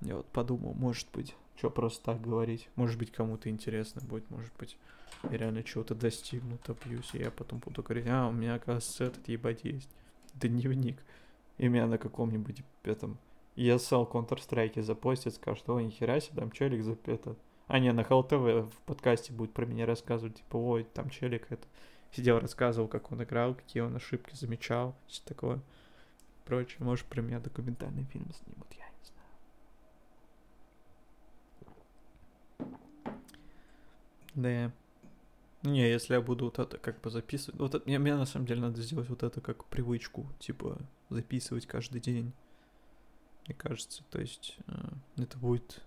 Я 0.00 0.16
вот 0.16 0.26
подумал, 0.26 0.72
может 0.74 1.08
быть, 1.12 1.36
что 1.56 1.70
просто 1.70 2.02
так 2.04 2.20
говорить. 2.20 2.68
Может 2.74 2.98
быть, 2.98 3.12
кому-то 3.12 3.50
интересно 3.50 4.00
будет, 4.00 4.28
может 4.30 4.52
быть, 4.58 4.78
я 5.24 5.36
реально 5.36 5.62
чего-то 5.62 5.94
достигну, 5.94 6.56
топьюсь, 6.58 7.14
и 7.14 7.18
я 7.18 7.30
потом 7.30 7.58
буду 7.58 7.82
говорить, 7.82 8.06
а, 8.08 8.28
у 8.28 8.32
меня, 8.32 8.54
оказывается, 8.54 9.04
этот 9.04 9.28
ебать 9.28 9.64
есть. 9.64 9.90
Дневник. 10.34 11.02
И 11.58 11.68
меня 11.68 11.86
на 11.86 11.98
каком-нибудь 11.98 12.62
этом 12.84 13.18
ESL 13.56 14.10
Counter-Strike 14.10 14.80
запостит, 14.80 15.34
скажет, 15.34 15.68
ой, 15.68 15.84
нихера 15.84 16.18
себе, 16.20 16.40
там 16.40 16.50
челик 16.50 16.82
за 16.82 16.96
это. 17.04 17.36
А, 17.66 17.78
не, 17.78 17.92
на 17.92 18.02
ХЛТВ 18.02 18.32
в 18.32 18.80
подкасте 18.86 19.34
будет 19.34 19.52
про 19.52 19.66
меня 19.66 19.84
рассказывать, 19.84 20.36
типа, 20.36 20.56
ой, 20.56 20.84
там 20.84 21.10
челик 21.10 21.52
это 21.52 21.66
сидел, 22.12 22.38
рассказывал, 22.38 22.88
как 22.88 23.12
он 23.12 23.22
играл, 23.22 23.54
какие 23.54 23.82
он 23.82 23.94
ошибки 23.94 24.34
замечал, 24.34 24.96
все 25.06 25.22
такое 25.26 25.60
прочее. 26.50 26.78
Может, 26.80 27.06
про 27.06 27.22
меня 27.22 27.38
документальный 27.38 28.02
фильм 28.06 28.28
снимут, 28.32 28.66
я 28.72 28.86
не 28.90 29.04
знаю. 32.58 32.80
Да. 34.34 34.72
Не, 35.62 35.88
если 35.88 36.14
я 36.14 36.20
буду 36.20 36.46
вот 36.46 36.58
это 36.58 36.76
как 36.78 37.00
бы 37.00 37.10
записывать... 37.10 37.60
Вот 37.60 37.86
мне, 37.86 38.00
мне 38.00 38.16
на 38.16 38.26
самом 38.26 38.46
деле 38.46 38.62
надо 38.62 38.82
сделать 38.82 39.08
вот 39.08 39.22
это 39.22 39.40
как 39.40 39.64
привычку, 39.66 40.26
типа 40.40 40.78
записывать 41.08 41.66
каждый 41.66 42.00
день. 42.00 42.32
Мне 43.46 43.54
кажется, 43.54 44.02
то 44.10 44.20
есть 44.20 44.58
э, 44.66 44.72
это 45.18 45.38
будет... 45.38 45.84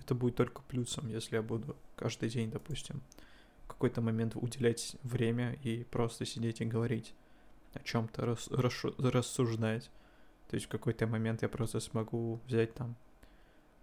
Это 0.00 0.14
будет 0.14 0.36
только 0.36 0.62
плюсом, 0.62 1.08
если 1.08 1.36
я 1.36 1.42
буду 1.42 1.76
каждый 1.94 2.30
день, 2.30 2.50
допустим, 2.50 3.02
в 3.64 3.68
какой-то 3.68 4.00
момент 4.00 4.34
уделять 4.34 4.96
время 5.02 5.58
и 5.62 5.84
просто 5.84 6.24
сидеть 6.24 6.62
и 6.62 6.64
говорить 6.64 7.14
о 7.76 7.82
чем-то, 7.82 8.26
рас, 8.26 8.48
рассуждать. 8.98 9.90
То 10.48 10.54
есть 10.54 10.66
в 10.66 10.68
какой-то 10.68 11.06
момент 11.06 11.42
я 11.42 11.48
просто 11.48 11.80
смогу 11.80 12.40
взять 12.46 12.74
там, 12.74 12.96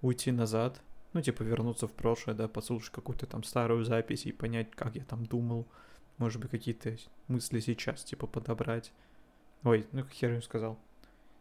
уйти 0.01 0.31
назад, 0.31 0.81
ну, 1.13 1.21
типа 1.21 1.43
вернуться 1.43 1.87
в 1.87 1.93
прошлое, 1.93 2.35
да, 2.35 2.47
послушать 2.47 2.91
какую-то 2.91 3.25
там 3.25 3.43
старую 3.43 3.83
запись 3.83 4.25
и 4.25 4.31
понять, 4.31 4.71
как 4.71 4.95
я 4.95 5.03
там 5.03 5.25
думал, 5.25 5.67
может 6.17 6.41
быть, 6.41 6.51
какие-то 6.51 6.95
мысли 7.27 7.59
сейчас, 7.59 8.03
типа, 8.03 8.27
подобрать. 8.27 8.91
Ой, 9.63 9.87
ну, 9.91 10.05
хер 10.05 10.33
я 10.33 10.41
сказал. 10.41 10.79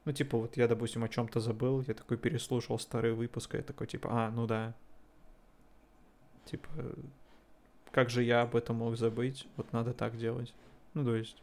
Ну, 0.04 0.12
типа, 0.12 0.38
вот 0.38 0.56
я, 0.56 0.68
допустим, 0.68 1.04
о 1.04 1.08
чем-то 1.08 1.40
забыл, 1.40 1.82
я 1.86 1.94
такой 1.94 2.16
переслушал 2.16 2.78
старый 2.78 3.12
выпуск, 3.12 3.54
и 3.54 3.58
я 3.58 3.62
такой, 3.62 3.86
типа, 3.86 4.08
а, 4.10 4.30
ну 4.30 4.46
да. 4.46 4.74
Типа, 6.44 6.68
как 7.90 8.10
же 8.10 8.22
я 8.22 8.42
об 8.42 8.56
этом 8.56 8.76
мог 8.76 8.96
забыть? 8.96 9.46
Вот 9.56 9.72
надо 9.72 9.92
так 9.92 10.16
делать. 10.16 10.54
Ну, 10.94 11.04
то 11.04 11.14
есть, 11.14 11.42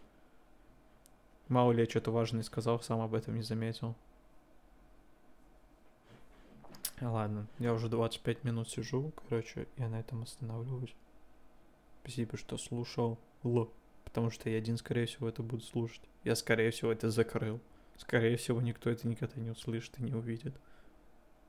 мало 1.49 1.71
ли 1.71 1.81
я 1.81 1.89
что-то 1.89 2.11
важное 2.11 2.43
сказал, 2.43 2.79
сам 2.81 3.01
об 3.01 3.13
этом 3.13 3.35
не 3.35 3.43
заметил. 3.43 3.95
Ладно, 7.01 7.47
я 7.59 7.73
уже 7.73 7.87
25 7.87 8.43
минут 8.43 8.69
сижу, 8.69 9.11
короче, 9.27 9.67
я 9.77 9.89
на 9.89 9.99
этом 9.99 10.23
останавливаюсь. 10.23 10.95
Спасибо, 12.01 12.37
что 12.37 12.57
слушал. 12.57 13.17
Л. 13.43 13.71
Потому 14.03 14.31
что 14.31 14.49
я 14.49 14.57
один, 14.57 14.77
скорее 14.77 15.05
всего, 15.05 15.29
это 15.29 15.43
буду 15.43 15.61
слушать. 15.63 16.01
Я, 16.23 16.35
скорее 16.35 16.71
всего, 16.71 16.91
это 16.91 17.09
закрыл. 17.09 17.61
Скорее 17.97 18.37
всего, 18.37 18.61
никто 18.61 18.89
это 18.89 19.07
никогда 19.07 19.39
не 19.39 19.51
услышит 19.51 19.99
и 19.99 20.03
не 20.03 20.13
увидит. 20.13 20.55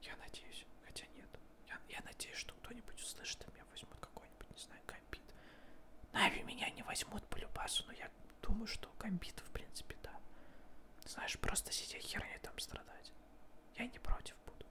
Я 0.03 0.13
надеюсь, 0.17 0.67
хотя 0.85 1.05
нет. 1.17 1.29
Я, 1.67 1.79
я 1.89 2.05
надеюсь, 2.05 2.37
что 2.37 2.55
кто-нибудь 2.55 3.01
услышит, 3.01 3.43
и 3.43 3.53
меня 3.55 3.65
возьмут 3.71 3.97
какой-нибудь, 4.01 4.51
не 4.51 4.63
знаю, 4.63 4.83
гамбит. 4.87 5.23
Нави 6.13 6.43
меня 6.43 6.69
не 6.71 6.83
возьмут 6.83 7.25
по 7.29 7.39
любасу, 7.39 7.85
но 7.87 7.93
я 7.95 8.11
думаю, 8.43 8.67
что 8.67 8.89
гамбит, 8.99 9.41
в 9.41 9.50
принципе, 9.50 9.50
да. 9.50 9.50
Знаешь, 11.31 11.39
просто 11.39 11.73
сидя 11.73 11.99
херней 12.01 12.39
там 12.43 12.59
страдать. 12.59 13.13
Я 13.77 13.87
не 13.87 13.99
против 14.01 14.35
буду. 14.47 14.67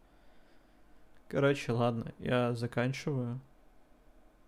Короче, 1.29 1.71
ладно, 1.71 2.13
я 2.19 2.53
заканчиваю. 2.53 3.39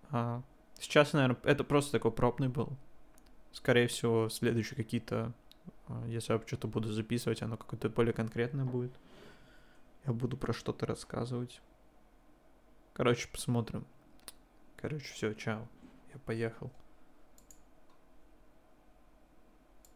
А, 0.10 0.42
сейчас, 0.78 1.14
наверное, 1.14 1.40
это 1.44 1.64
просто 1.64 1.94
такой 1.94 2.12
пробный 2.12 2.50
был. 2.50 2.76
Скорее 3.54 3.88
всего, 3.88 4.28
следующие 4.28 4.76
какие-то 4.76 5.32
а, 5.88 6.06
если 6.08 6.34
я 6.34 6.42
что-то 6.46 6.68
буду 6.68 6.92
записывать, 6.92 7.42
оно 7.44 7.56
какое-то 7.56 7.88
более 7.88 8.14
конкретное 8.14 8.66
будет. 8.66 8.92
Я 10.06 10.12
буду 10.12 10.36
про 10.36 10.52
что-то 10.52 10.86
рассказывать. 10.86 11.62
Короче, 12.94 13.30
посмотрим. 13.30 13.86
Короче, 14.76 15.06
все, 15.14 15.34
чао. 15.34 15.66
Я 16.14 16.20
поехал. 16.26 16.72